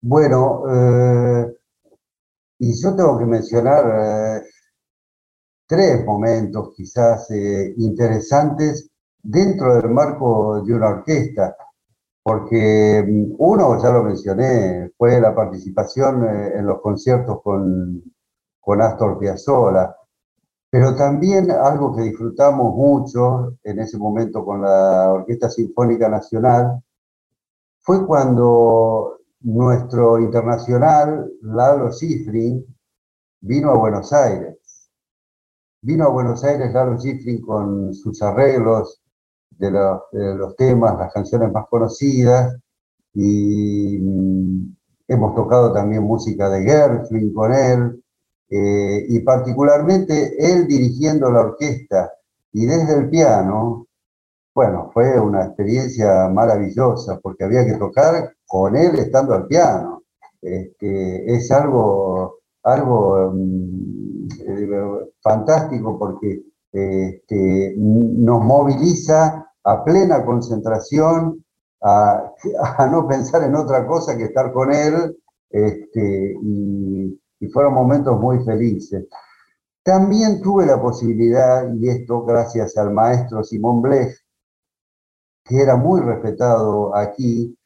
Bueno, 0.00 0.62
eh, 0.70 1.56
y 2.58 2.80
yo 2.80 2.94
tengo 2.94 3.18
que 3.18 3.26
mencionar 3.26 4.40
eh, 4.42 4.42
tres 5.66 6.04
momentos 6.04 6.72
quizás 6.76 7.30
eh, 7.30 7.74
interesantes 7.76 8.90
dentro 9.22 9.74
del 9.74 9.90
marco 9.90 10.62
de 10.62 10.72
una 10.72 10.88
orquesta, 10.88 11.56
porque 12.26 13.04
mm, 13.06 13.36
uno, 13.38 13.80
ya 13.80 13.90
lo 13.90 14.02
mencioné, 14.02 14.90
fue 14.98 15.20
la 15.20 15.32
participación 15.32 16.24
eh, 16.24 16.54
en 16.56 16.66
los 16.66 16.80
conciertos 16.80 17.40
con, 17.40 18.02
con 18.58 18.82
Astor 18.82 19.16
Piazzolla, 19.16 19.94
pero 20.68 20.96
también 20.96 21.52
algo 21.52 21.94
que 21.94 22.02
disfrutamos 22.02 22.74
mucho 22.74 23.54
en 23.62 23.78
ese 23.78 23.96
momento 23.96 24.44
con 24.44 24.62
la 24.62 25.12
Orquesta 25.12 25.48
Sinfónica 25.48 26.08
Nacional 26.08 26.82
fue 27.78 28.04
cuando 28.04 29.20
nuestro 29.42 30.18
internacional, 30.18 31.30
Lalo 31.42 31.92
Schifrin, 31.92 32.66
vino 33.40 33.70
a 33.70 33.78
Buenos 33.78 34.12
Aires. 34.12 34.90
Vino 35.80 36.06
a 36.06 36.08
Buenos 36.08 36.42
Aires 36.42 36.74
Lalo 36.74 36.98
Schifrin 36.98 37.40
con 37.40 37.94
sus 37.94 38.20
arreglos 38.20 39.00
de 39.58 39.70
los, 39.70 40.56
temas, 40.56 40.98
las 40.98 41.12
canciones 41.12 41.52
más 41.52 41.66
conocidas, 41.68 42.56
y 43.14 43.98
mm, 43.98 44.76
hemos 45.08 45.34
tocado 45.34 45.72
también 45.72 46.02
música 46.02 46.48
de 46.50 46.62
Gershwin 46.62 47.32
con 47.32 47.52
él, 47.52 48.02
eh, 48.48 49.06
y 49.08 49.20
particularmente 49.20 50.34
él 50.38 50.68
dirigiendo 50.68 51.30
la 51.30 51.40
orquesta 51.40 52.12
y 52.52 52.64
desde 52.64 52.94
el 52.94 53.10
piano, 53.10 53.86
bueno, 54.54 54.90
fue 54.94 55.20
una 55.20 55.44
experiencia 55.44 56.28
maravillosa 56.30 57.20
porque 57.20 57.44
había 57.44 57.66
que 57.66 57.74
tocar 57.74 58.34
con 58.46 58.74
él 58.76 58.98
estando 58.98 59.34
al 59.34 59.46
piano. 59.46 60.04
Este, 60.40 61.34
es 61.34 61.50
algo, 61.50 62.38
algo 62.62 63.34
eh, 64.40 65.12
fantástico 65.20 65.98
porque 65.98 66.44
este, 66.72 67.74
nos 67.76 68.42
moviliza 68.42 69.45
a 69.66 69.84
plena 69.84 70.24
concentración, 70.24 71.44
a, 71.82 72.32
no 72.90 73.06
pensar 73.06 73.42
en 73.44 73.54
otra 73.54 73.86
cosa 73.86 74.16
que 74.16 74.24
estar 74.24 74.52
con 74.52 74.72
él, 74.72 75.16
este, 75.50 76.34
y, 76.42 77.20
fueron 77.52 77.74
momentos 77.74 78.18
muy 78.18 78.42
felices. 78.44 79.06
También 79.84 80.42
tuve 80.42 80.66
la 80.66 80.80
posibilidad, 80.80 81.72
y 81.74 81.88
esto 81.88 82.24
gracias 82.24 82.76
al 82.76 82.92
maestro 82.92 83.44
Simón 83.44 83.82
Blech, 83.82 84.16
que 85.44 85.62
era 85.62 85.76
muy 85.76 86.00
respetado 86.00 86.96
aquí, 86.96 87.56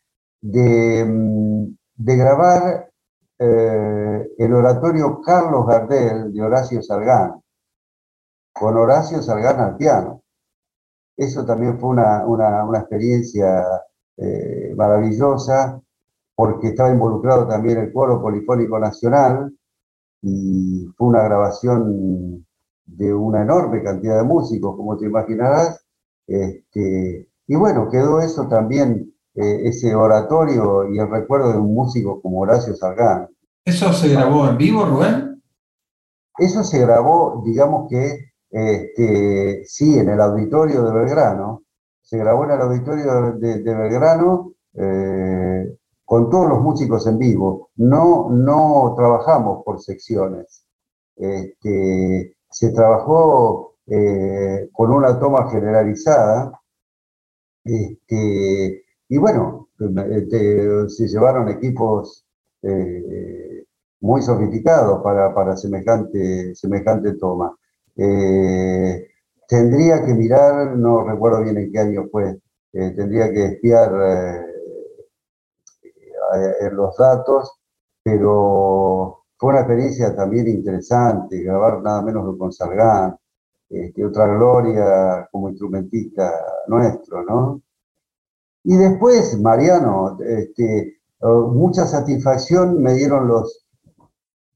de, 0.43 1.05
mm, 1.07 1.77
grabar 1.97 2.91
eh, 3.39 4.29
el 4.37 4.53
oratorio 4.53 5.23
Carlos 5.23 5.67
Gardel 5.67 6.33
de 6.33 6.43
Horacio 6.43 6.83
Salgán, 6.83 7.41
con 8.53 8.77
Horacio 8.77 9.23
Salgán 9.23 9.61
al 9.61 9.77
piano. 9.77 10.20
Eso 11.21 11.45
también 11.45 11.79
fue 11.79 11.91
una, 11.91 12.25
experiencia 12.79 13.63
eh, 14.17 14.73
maravillosa, 14.75 15.79
porque 16.35 16.69
estaba 16.69 16.91
involucrado 16.91 17.47
también 17.47 17.77
el 17.77 17.93
Coro 17.93 18.23
Polifónico 18.23 18.79
Nacional, 18.79 19.55
y 20.23 20.89
fue 20.97 21.09
una 21.09 21.23
grabación 21.23 22.47
de 22.87 23.13
una 23.13 23.43
enorme 23.43 23.83
cantidad 23.83 24.17
de 24.17 24.25
músicos, 24.25 24.75
como 24.75 24.97
te 24.97 25.05
imaginarás. 25.05 25.85
Este, 26.27 27.29
y 27.47 27.55
bueno, 27.55 27.91
quedó 27.91 28.23
eso 28.23 28.49
también, 28.49 29.13
eh, 29.35 29.61
ese 29.65 29.95
oratorio 29.95 30.91
y 30.91 30.99
el 30.99 31.11
recuerdo 31.11 31.53
de 31.53 31.59
un 31.59 31.75
músico 31.75 32.23
como 32.23 32.41
Horacio 32.41 32.75
Salgán. 32.75 33.29
¿Eso 33.67 33.93
se 33.93 34.09
grabó 34.09 34.49
en 34.49 34.57
vivo, 34.57 34.87
Rubén? 34.87 35.43
Eso 36.39 36.65
se 36.65 36.79
grabó, 36.79 37.43
digamos 37.45 37.91
que, 37.91 38.30
este, 38.51 39.65
sí, 39.65 39.99
en 39.99 40.09
el 40.11 40.21
auditorio 40.21 40.83
de 40.83 40.93
Belgrano. 40.93 41.63
Se 42.03 42.19
grabó 42.19 42.45
en 42.45 42.51
el 42.53 42.61
auditorio 42.61 43.33
de, 43.39 43.63
Belgrano 43.63 44.53
eh, 44.75 45.77
con 46.05 46.29
todos 46.29 46.49
los 46.49 46.61
músicos 46.61 47.07
en 47.07 47.19
vivo. 47.19 47.71
No, 47.77 48.29
no 48.31 48.95
trabajamos 48.97 49.63
por 49.65 49.81
secciones. 49.81 50.67
Este, 51.17 52.37
se 52.51 52.73
trabajó 52.73 53.77
eh, 53.87 54.69
con 54.73 54.91
una 54.93 55.19
toma 55.19 55.51
generalizada. 55.51 56.61
Este, 57.65 58.85
y 59.09 59.19
bueno, 59.19 59.69
se 59.79 61.07
llevaron 61.09 61.49
equipos 61.49 62.27
eh, 62.63 63.65
muy 64.01 64.23
sofisticados 64.23 65.03
para, 65.03 65.57
semejante, 65.57 66.55
semejante 66.55 67.15
toma. 67.15 67.57
Eh, 67.97 69.09
tendría 69.49 70.05
que 70.05 70.15
mirar, 70.15 70.77
no 70.77 71.05
recuerdo 71.05 71.43
bien 71.43 71.59
en 71.59 71.73
qué 71.73 71.79
año 71.79 72.09
fue, 72.11 72.39
tendría 72.73 73.33
que 73.33 73.47
espiar 73.47 73.93
eh, 76.35 76.71
los 76.73 76.97
datos, 76.97 77.59
pero 78.03 79.25
fue 79.37 79.51
una 79.51 79.61
experiencia 79.61 80.15
también 80.15 80.49
interesante, 80.49 81.43
grabar 81.43 81.83
nada 81.83 82.03
menos 82.03 82.31
que 82.33 82.39
con 82.39 82.53
Sargán, 82.53 83.17
este, 83.69 84.05
otra 84.05 84.27
gloria 84.27 85.29
como 85.31 85.49
instrumentista 85.49 86.31
nuestro, 86.67 87.25
¿no? 87.25 87.63
Y 88.65 88.77
después, 88.77 89.41
Mariano, 89.41 90.19
este, 90.21 91.01
mucha 91.21 91.87
satisfacción 91.87 92.83
me 92.83 92.95
dieron 92.95 93.29
los, 93.29 93.67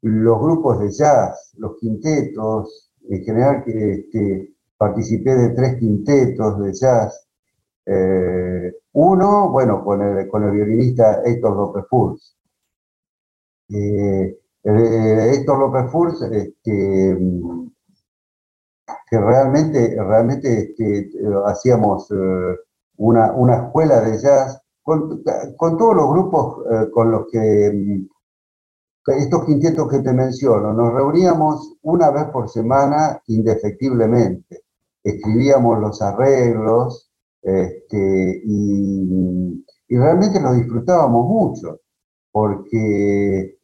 los 0.03 0.41
grupos 0.41 0.81
de 0.81 0.91
jazz, 0.91 1.55
los 1.57 1.77
quintetos, 1.79 2.84
en 3.09 3.25
general 3.25 3.65
que 3.65 4.55
participé 4.77 5.35
de 5.35 5.51
tres 5.51 5.77
quintetos 5.79 6.61
de 6.61 6.73
jazz, 6.73 7.27
eh, 7.87 8.73
uno, 8.93 9.51
bueno, 9.51 9.85
con 9.85 10.03
el, 10.03 10.29
con 10.29 10.45
el 10.45 10.53
violinista 10.53 11.23
Héctor 11.25 11.57
López 11.57 11.85
Furs. 11.89 12.37
Eh, 13.69 14.39
eh, 14.65 15.31
Héctor 15.35 15.59
López 15.59 15.91
Furs, 15.91 16.23
este, 16.23 17.19
que 19.11 19.19
realmente, 19.19 19.97
realmente 19.99 20.61
este, 20.61 21.11
hacíamos 21.47 22.09
una, 22.97 23.57
escuela 23.57 24.01
de 24.01 24.19
jazz 24.19 24.61
con, 24.83 25.23
todos 25.59 25.97
los 25.97 26.11
grupos 26.11 26.65
con 26.93 27.11
los 27.11 27.27
que 27.31 28.07
estos 29.07 29.45
quintetos 29.45 29.89
que 29.91 29.99
te 29.99 30.13
menciono, 30.13 30.73
nos 30.73 30.95
reuníamos 30.95 31.75
una 31.83 32.11
vez 32.11 32.25
por 32.27 32.49
semana 32.49 33.21
indefectiblemente. 33.27 34.63
Escribíamos 35.03 35.79
los 35.81 36.01
arreglos, 36.01 37.11
este, 37.43 38.43
y, 38.45 39.65
realmente 39.89 40.41
lo 40.41 40.55
disfrutábamos 40.55 41.29
mucho, 41.29 41.81
porque 42.33 43.59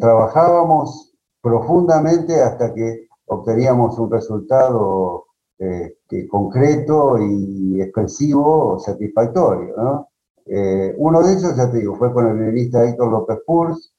trabajábamos 0.00 1.14
profundamente 1.40 2.42
hasta 2.42 2.74
que 2.74 3.06
obteníamos 3.26 3.98
un 3.98 4.10
resultado 4.10 5.26
este, 5.58 6.26
concreto 6.26 7.18
y 7.18 7.80
expresivo, 7.80 8.78
satisfactorio. 8.78 10.08
Eh, 10.46 10.94
uno 10.98 11.22
de 11.22 11.32
ellos, 11.34 11.56
ya 11.56 11.70
te 11.70 11.78
digo, 11.78 11.94
fue 11.96 12.12
con 12.12 12.26
el 12.26 12.38
violinista 12.38 12.84
Héctor 12.84 13.10
López 13.10 13.38
Purs, 13.46 13.92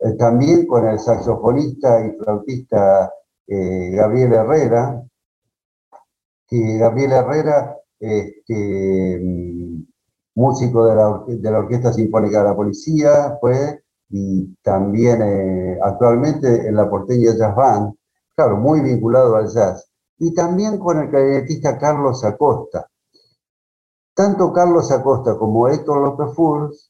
eh, 0.00 0.12
también 0.14 0.66
con 0.66 0.86
el 0.88 0.98
saxofonista 0.98 2.06
y 2.06 2.12
flautista 2.12 3.12
eh, 3.46 3.90
Gabriel 3.92 4.32
Herrera, 4.32 5.02
que 6.46 6.78
Gabriel 6.78 7.12
Herrera 7.12 7.76
este, 7.98 9.20
músico 10.34 10.86
de 10.86 11.50
la, 11.50 11.58
Orquesta 11.58 11.92
Sinfónica 11.92 12.38
de 12.38 12.48
la 12.48 12.56
Policía, 12.56 13.36
fue, 13.40 13.82
y 14.08 14.54
también 14.62 15.20
eh, 15.22 15.78
actualmente 15.82 16.66
en 16.66 16.76
la 16.76 16.88
porteña 16.88 17.34
Jazz 17.36 17.54
Band, 17.54 17.94
claro, 18.34 18.56
muy 18.56 18.80
vinculado 18.80 19.36
al 19.36 19.48
jazz, 19.48 19.90
y 20.18 20.32
también 20.34 20.78
con 20.78 20.98
el 20.98 21.10
clarinetista 21.10 21.78
Carlos 21.78 22.24
Acosta. 22.24 22.88
Tanto 24.14 24.52
Carlos 24.52 24.90
Acosta 24.90 25.36
como 25.36 25.68
Héctor 25.68 26.02
López 26.02 26.34
Furs 26.34 26.89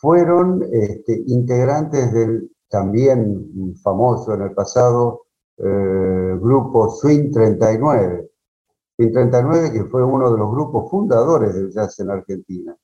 fueron 0.00 0.62
este, 0.72 1.22
integrantes 1.26 2.12
del 2.12 2.50
también 2.70 3.76
famoso 3.82 4.32
en 4.34 4.42
el 4.42 4.52
pasado 4.52 5.22
eh, 5.58 6.38
grupo 6.40 6.88
Swing 6.88 7.30
39, 7.30 8.30
en 8.98 9.12
39, 9.12 9.72
que 9.72 9.84
fue 9.84 10.04
uno 10.04 10.30
de 10.30 10.38
los 10.38 10.50
grupos 10.50 10.90
fundadores 10.90 11.54
del 11.54 11.70
jazz 11.70 11.98
en 12.00 12.10
Argentina. 12.10 12.76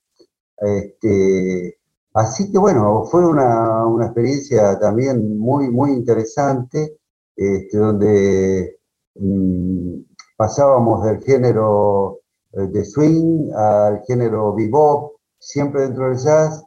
Este, 0.58 1.78
así 2.14 2.50
que 2.50 2.58
bueno, 2.58 3.04
fue 3.04 3.26
una, 3.26 3.84
experiencia 4.04 4.78
también 4.78 5.38
muy, 5.38 5.70
muy 5.70 5.92
interesante, 5.92 6.98
este, 7.34 7.78
donde 7.78 8.78
mm, 9.14 10.00
pasábamos 10.36 11.04
del 11.04 11.22
género 11.22 12.20
eh, 12.52 12.66
de 12.66 12.84
swing 12.84 13.50
al 13.54 14.02
género 14.06 14.54
bebop, 14.54 15.16
siempre 15.38 15.82
dentro 15.82 16.08
del 16.08 16.18
jazz, 16.18 16.65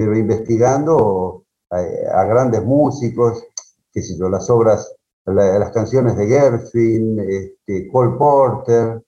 pero 0.00 0.16
investigando 0.16 1.44
a, 1.68 1.82
eh, 1.82 2.06
a 2.10 2.24
grandes 2.24 2.64
músicos, 2.64 3.44
qué 3.92 4.00
sé 4.00 4.16
yo, 4.16 4.30
las 4.30 4.48
obras 4.48 4.96
las 5.26 5.72
canciones 5.72 6.16
de 6.16 6.26
Gershwin, 6.26 7.20
este, 7.20 7.86
Cole 7.92 8.16
Porter, 8.16 9.02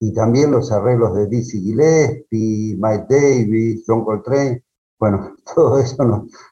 y 0.00 0.14
también 0.14 0.50
los 0.50 0.72
arreglos 0.72 1.14
de 1.14 1.26
Dizzy 1.26 1.60
Gillespie, 1.60 2.78
Mike 2.80 3.06
Davis, 3.10 3.84
John 3.86 4.02
Coltrane. 4.02 4.64
Bueno, 4.98 5.36
todo 5.54 5.78
eso 5.78 6.02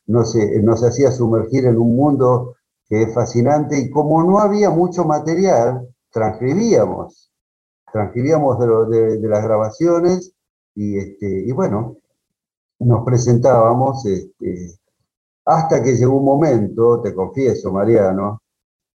nos, 0.06 0.36
nos, 0.36 0.84
hacía 0.84 1.10
sumergir 1.10 1.64
en 1.64 1.78
un 1.78 1.96
mundo 1.96 2.56
que 2.90 3.04
es 3.04 3.14
fascinante 3.14 3.78
y 3.78 3.88
como 3.88 4.22
no 4.22 4.38
había 4.38 4.68
mucho 4.68 5.06
material, 5.06 5.88
transcribíamos, 6.10 7.32
transcribíamos 7.90 8.58
de, 8.90 9.18
de, 9.18 9.28
las 9.30 9.42
grabaciones 9.42 10.34
y, 10.74 10.98
este, 10.98 11.26
y 11.46 11.52
bueno, 11.52 11.96
nos 12.80 13.04
presentábamos 13.04 14.04
este, 14.06 14.78
hasta 15.44 15.82
que 15.82 15.96
llegó 15.96 16.16
un 16.16 16.24
momento, 16.24 17.00
te 17.00 17.14
confieso, 17.14 17.72
Mariano, 17.72 18.42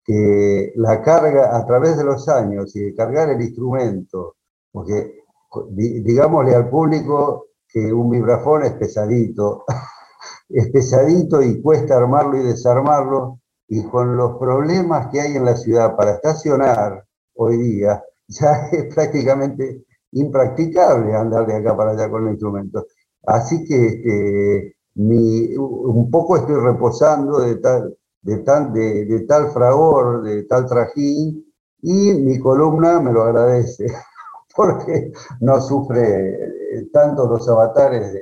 que 0.04 0.72
la 0.76 1.02
carga 1.02 1.56
a 1.56 1.66
través 1.66 1.98
de 1.98 2.04
los 2.04 2.28
años 2.28 2.74
y 2.74 2.80
de 2.80 2.94
cargar 2.94 3.30
el 3.30 3.42
instrumento, 3.42 4.36
porque 4.72 5.24
digámosle 5.70 6.54
al 6.54 6.70
público 6.70 7.48
que 7.68 7.92
un 7.92 8.10
vibrafón 8.10 8.64
es 8.64 8.72
pesadito, 8.72 9.64
es 10.48 10.70
pesadito 10.70 11.42
y 11.42 11.60
cuesta 11.60 11.96
armarlo 11.96 12.38
y 12.38 12.46
desarmarlo, 12.46 13.40
y 13.68 13.84
con 13.84 14.16
los 14.16 14.38
problemas 14.38 15.08
que 15.08 15.20
hay 15.20 15.36
en 15.36 15.44
la 15.44 15.56
ciudad 15.56 15.94
para 15.94 16.12
estacionar 16.12 17.04
hoy 17.34 17.58
día, 17.58 18.02
ya 18.28 18.68
es 18.72 18.94
prácticamente 18.94 19.84
impracticable 20.12 21.14
andar 21.14 21.46
de 21.46 21.56
acá 21.56 21.76
para 21.76 21.90
allá 21.90 22.08
con 22.08 22.24
el 22.24 22.32
instrumento. 22.32 22.86
Así 23.28 23.62
que 23.64 23.86
este, 23.86 24.76
un 24.94 26.10
poco 26.10 26.38
estoy 26.38 26.56
reposando 26.56 27.40
de 27.40 27.56
tal, 27.56 27.94
de 28.22 28.38
tal, 28.38 28.72
de, 28.72 29.24
tal 29.28 29.50
fragor, 29.50 30.22
de 30.22 30.44
tal 30.44 30.66
trajín, 30.66 31.44
y 31.82 32.14
mi 32.14 32.38
columna 32.38 33.00
me 33.00 33.12
lo 33.12 33.24
agradece, 33.24 33.86
porque 34.56 35.12
no 35.40 35.60
sufre 35.60 36.30
eh, 36.30 36.88
tanto 36.90 37.28
los 37.28 37.46
avatares 37.50 38.14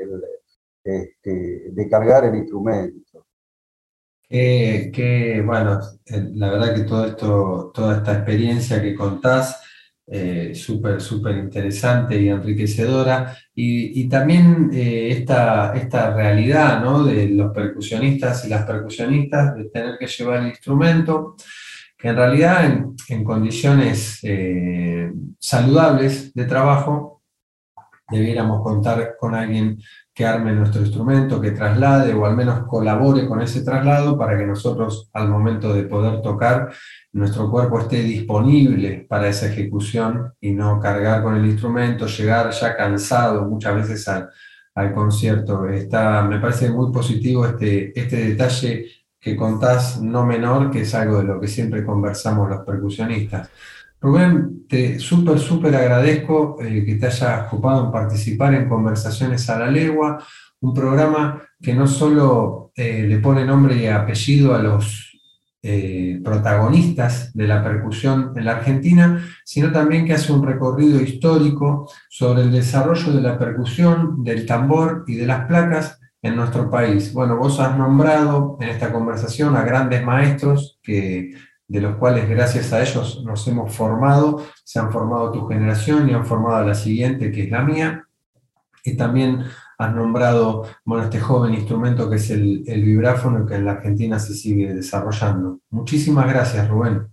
este, 0.82 1.70
de 1.70 1.88
cargar 1.88 2.24
el 2.24 2.34
instrumento. 2.34 3.26
Que, 4.28 5.40
bueno, 5.46 5.78
eh, 6.06 6.30
la 6.34 6.50
verdad 6.50 6.74
que 6.74 6.82
todo 6.82 7.04
esto, 7.06 7.70
toda 7.72 7.98
esta 7.98 8.12
experiencia 8.12 8.82
que 8.82 8.96
contás 8.96 9.62
eh, 10.08 10.54
súper, 10.54 11.00
súper 11.00 11.36
interesante 11.36 12.20
y 12.20 12.28
enriquecedora. 12.28 13.36
Y, 13.54 14.08
también 14.08 14.70
eh, 14.72 15.08
esta, 15.10 15.74
esta 15.74 16.14
realidad 16.14 16.80
¿no? 16.80 17.02
de 17.04 17.28
los 17.30 17.52
percusionistas 17.52 18.44
y 18.44 18.48
las 18.48 18.64
percusionistas 18.64 19.56
de 19.56 19.64
tener 19.64 19.98
que 19.98 20.06
llevar 20.06 20.42
el 20.42 20.48
instrumento, 20.48 21.34
que 21.98 22.08
en 22.08 22.16
realidad 22.16 22.64
en, 23.08 23.24
condiciones 23.24 24.20
eh, 24.22 25.10
saludables 25.40 26.32
de 26.34 26.44
trabajo 26.44 27.22
debiéramos 28.08 28.62
contar 28.62 29.16
con 29.18 29.34
alguien 29.34 29.78
que 30.16 30.24
arme 30.24 30.54
nuestro 30.54 30.80
instrumento, 30.80 31.42
que 31.42 31.50
traslade 31.50 32.14
o 32.14 32.24
al 32.24 32.34
menos 32.34 32.66
colabore 32.66 33.28
con 33.28 33.42
ese 33.42 33.60
traslado 33.60 34.16
para 34.16 34.34
que 34.38 34.46
nosotros 34.46 35.10
al 35.12 35.28
momento 35.28 35.74
de 35.74 35.82
poder 35.82 36.22
tocar, 36.22 36.72
nuestro 37.12 37.50
cuerpo 37.50 37.80
esté 37.80 38.02
disponible 38.02 39.04
para 39.06 39.28
esa 39.28 39.48
ejecución 39.48 40.32
y 40.40 40.52
no 40.52 40.80
cargar 40.80 41.22
con 41.22 41.36
el 41.36 41.44
instrumento, 41.44 42.06
llegar 42.06 42.50
ya 42.50 42.74
cansado 42.74 43.44
muchas 43.44 43.74
veces 43.74 44.08
al, 44.08 44.30
concierto. 44.94 45.68
Está, 45.68 46.22
me 46.22 46.40
parece 46.40 46.70
muy 46.70 46.90
positivo 46.90 47.44
este, 47.44 47.92
este 47.98 48.16
detalle 48.16 48.86
que 49.20 49.36
contás 49.36 50.00
no 50.00 50.24
menor, 50.24 50.70
que 50.70 50.80
es 50.80 50.94
algo 50.94 51.18
de 51.18 51.24
lo 51.24 51.38
que 51.38 51.48
siempre 51.48 51.84
conversamos 51.84 52.48
los 52.48 52.64
percusionistas. 52.64 53.50
Rubén, 54.00 54.66
te 54.68 54.98
súper, 54.98 55.38
súper 55.38 55.74
agradezco 55.74 56.58
eh, 56.60 56.84
que 56.84 56.96
te 56.96 57.06
hayas 57.06 57.46
ocupado 57.46 57.86
en 57.86 57.92
participar 57.92 58.54
en 58.54 58.68
Conversaciones 58.68 59.48
a 59.48 59.58
la 59.58 59.70
Legua, 59.70 60.22
un 60.60 60.74
programa 60.74 61.42
que 61.60 61.74
no 61.74 61.86
solo 61.86 62.72
eh, 62.74 63.06
le 63.08 63.18
pone 63.18 63.44
nombre 63.44 63.76
y 63.76 63.86
apellido 63.86 64.54
a 64.54 64.62
los 64.62 65.18
eh, 65.62 66.20
protagonistas 66.22 67.32
de 67.32 67.48
la 67.48 67.64
percusión 67.64 68.32
en 68.36 68.44
la 68.44 68.52
Argentina, 68.52 69.24
sino 69.44 69.72
también 69.72 70.06
que 70.06 70.12
hace 70.12 70.32
un 70.32 70.46
recorrido 70.46 71.00
histórico 71.00 71.90
sobre 72.08 72.42
el 72.42 72.52
desarrollo 72.52 73.12
de 73.12 73.22
la 73.22 73.38
percusión, 73.38 74.22
del 74.22 74.46
tambor 74.46 75.04
y 75.06 75.16
de 75.16 75.26
las 75.26 75.46
placas 75.46 75.98
en 76.22 76.36
nuestro 76.36 76.70
país. 76.70 77.12
Bueno, 77.12 77.36
vos 77.36 77.58
has 77.60 77.76
nombrado 77.76 78.58
en 78.60 78.68
esta 78.68 78.92
conversación 78.92 79.56
a 79.56 79.62
grandes 79.62 80.04
maestros 80.04 80.78
que 80.82 81.32
de 81.68 81.80
los 81.80 81.96
cuales 81.96 82.28
gracias 82.28 82.72
a 82.72 82.80
ellos 82.80 83.22
nos 83.24 83.46
hemos 83.48 83.74
formado, 83.74 84.42
se 84.64 84.78
han 84.78 84.92
formado 84.92 85.32
tu 85.32 85.46
generación 85.46 86.08
y 86.08 86.14
han 86.14 86.24
formado 86.24 86.64
la 86.64 86.74
siguiente, 86.74 87.32
que 87.32 87.44
es 87.44 87.50
la 87.50 87.62
mía. 87.62 88.04
Y 88.84 88.96
también 88.96 89.42
has 89.78 89.94
nombrado 89.94 90.64
bueno, 90.84 91.04
este 91.04 91.18
joven 91.18 91.54
instrumento 91.54 92.08
que 92.08 92.16
es 92.16 92.30
el, 92.30 92.62
el 92.66 92.84
vibráfono 92.84 93.44
que 93.44 93.56
en 93.56 93.64
la 93.64 93.72
Argentina 93.72 94.18
se 94.18 94.34
sigue 94.34 94.72
desarrollando. 94.72 95.58
Muchísimas 95.70 96.28
gracias, 96.28 96.68
Rubén. 96.68 97.08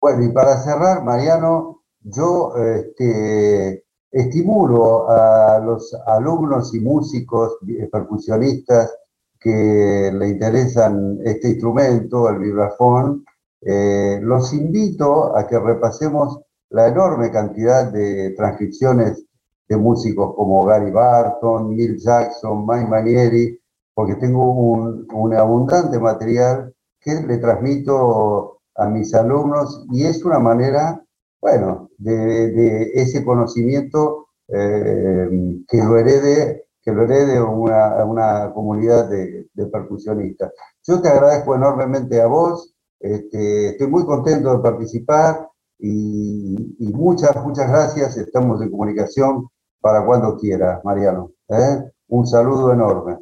Bueno, 0.00 0.24
y 0.24 0.32
para 0.32 0.58
cerrar, 0.58 1.02
Mariano, 1.02 1.82
yo 2.00 2.54
este, 2.56 3.84
estimulo 4.10 5.10
a 5.10 5.58
los 5.58 5.94
alumnos 6.06 6.74
y 6.74 6.80
músicos, 6.80 7.58
percusionistas 7.90 8.94
que 9.40 10.12
le 10.14 10.28
interesan 10.28 11.18
este 11.24 11.50
instrumento, 11.50 12.28
el 12.28 12.38
vibrafón, 12.38 13.24
eh, 13.60 14.18
los 14.22 14.52
invito 14.52 15.36
a 15.36 15.46
que 15.46 15.58
repasemos 15.58 16.40
la 16.70 16.88
enorme 16.88 17.30
cantidad 17.30 17.90
de 17.90 18.30
transcripciones 18.36 19.24
de 19.68 19.76
músicos 19.76 20.34
como 20.34 20.64
Gary 20.64 20.90
Barton, 20.90 21.76
Neil 21.76 21.98
Jackson, 21.98 22.66
Mike 22.66 22.88
Manieri, 22.88 23.60
porque 23.94 24.14
tengo 24.16 24.52
un, 24.52 25.34
abundante 25.34 25.98
material 25.98 26.72
que 27.00 27.14
le 27.14 27.38
transmito 27.38 28.60
a 28.76 28.88
mis 28.88 29.14
alumnos 29.14 29.84
y 29.90 30.04
es 30.04 30.24
una 30.24 30.38
manera, 30.38 31.02
bueno, 31.40 31.90
de, 31.98 32.92
ese 32.94 33.24
conocimiento 33.24 34.28
eh, 34.48 35.28
que 35.68 35.78
lo 35.78 35.98
herede 35.98 36.64
que 36.80 36.94
lo 36.94 37.02
herede 37.02 37.42
una, 37.42 38.02
una 38.04 38.50
comunidad 38.54 39.10
de, 39.10 39.48
de 39.52 39.66
percusionistas. 39.66 40.52
Yo 40.86 41.02
te 41.02 41.08
agradezco 41.10 41.54
enormemente 41.54 42.18
a 42.18 42.26
vos, 42.26 42.74
este, 43.00 43.70
estoy 43.70 43.86
muy 43.86 44.04
contento 44.04 44.56
de 44.56 44.62
participar 44.62 45.48
y, 45.78 46.76
muchas, 46.92 47.36
muchas 47.44 47.68
gracias. 47.68 48.16
Estamos 48.16 48.60
en 48.62 48.70
comunicación 48.70 49.48
para 49.80 50.04
cuando 50.04 50.36
quieras, 50.36 50.80
Mariano. 50.84 51.30
¿eh? 51.48 51.82
Un 52.08 52.26
saludo 52.26 52.72
enorme. 52.72 53.18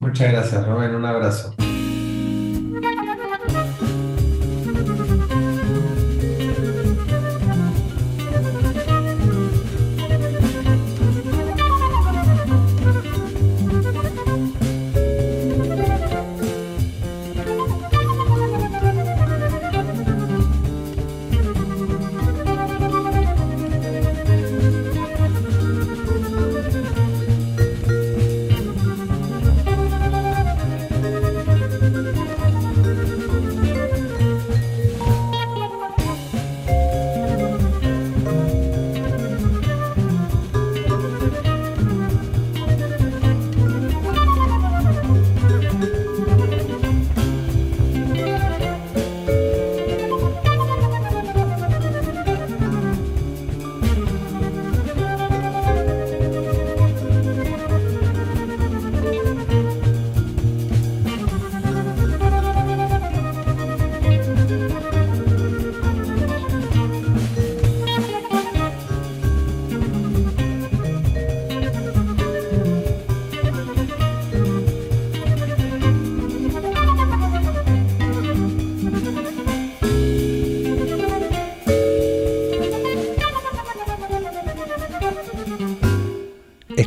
Muchas 0.00 0.32
gracias, 0.32 0.66
Rubén. 0.66 0.94
Un 0.94 1.04
abrazo. 1.04 1.54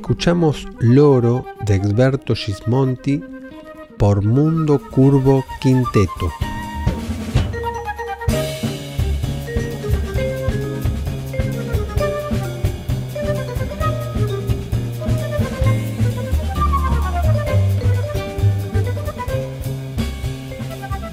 Escuchamos 0.06 0.68
Loro 0.78 1.48
de 1.66 1.74
Exberto 1.74 2.36
Gismonti 2.36 3.24
por 3.98 4.24
Mundo 4.24 4.80
Curvo 4.92 5.44
Quinteto. 5.60 6.32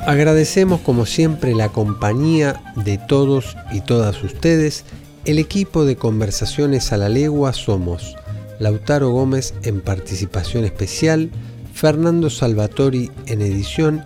Agradecemos 0.06 0.82
como 0.82 1.06
siempre 1.06 1.54
la 1.54 1.70
compañía 1.70 2.62
de 2.76 2.98
todos 2.98 3.56
y 3.72 3.80
todas 3.80 4.22
ustedes. 4.22 4.84
El 5.24 5.38
equipo 5.38 5.86
de 5.86 5.96
conversaciones 5.96 6.92
a 6.92 6.98
la 6.98 7.08
legua 7.08 7.54
somos 7.54 8.16
Lautaro 8.62 9.10
Gómez 9.10 9.54
en 9.64 9.80
participación 9.80 10.64
especial, 10.64 11.30
Fernando 11.74 12.30
Salvatori 12.30 13.10
en 13.26 13.42
edición 13.42 14.04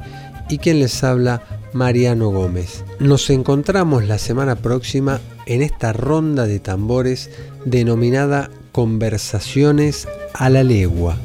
y 0.49 0.59
quien 0.59 0.81
les 0.81 1.05
habla, 1.05 1.43
Mariano 1.75 2.31
Gómez. 2.31 2.83
Nos 2.99 3.29
encontramos 3.29 4.07
la 4.07 4.17
semana 4.17 4.57
próxima 4.57 5.21
en 5.45 5.61
esta 5.61 5.93
ronda 5.93 6.47
de 6.47 6.59
tambores 6.59 7.31
denominada 7.67 8.51
Conversaciones 8.73 10.09
a 10.33 10.49
la 10.49 10.63
Legua. 10.63 11.17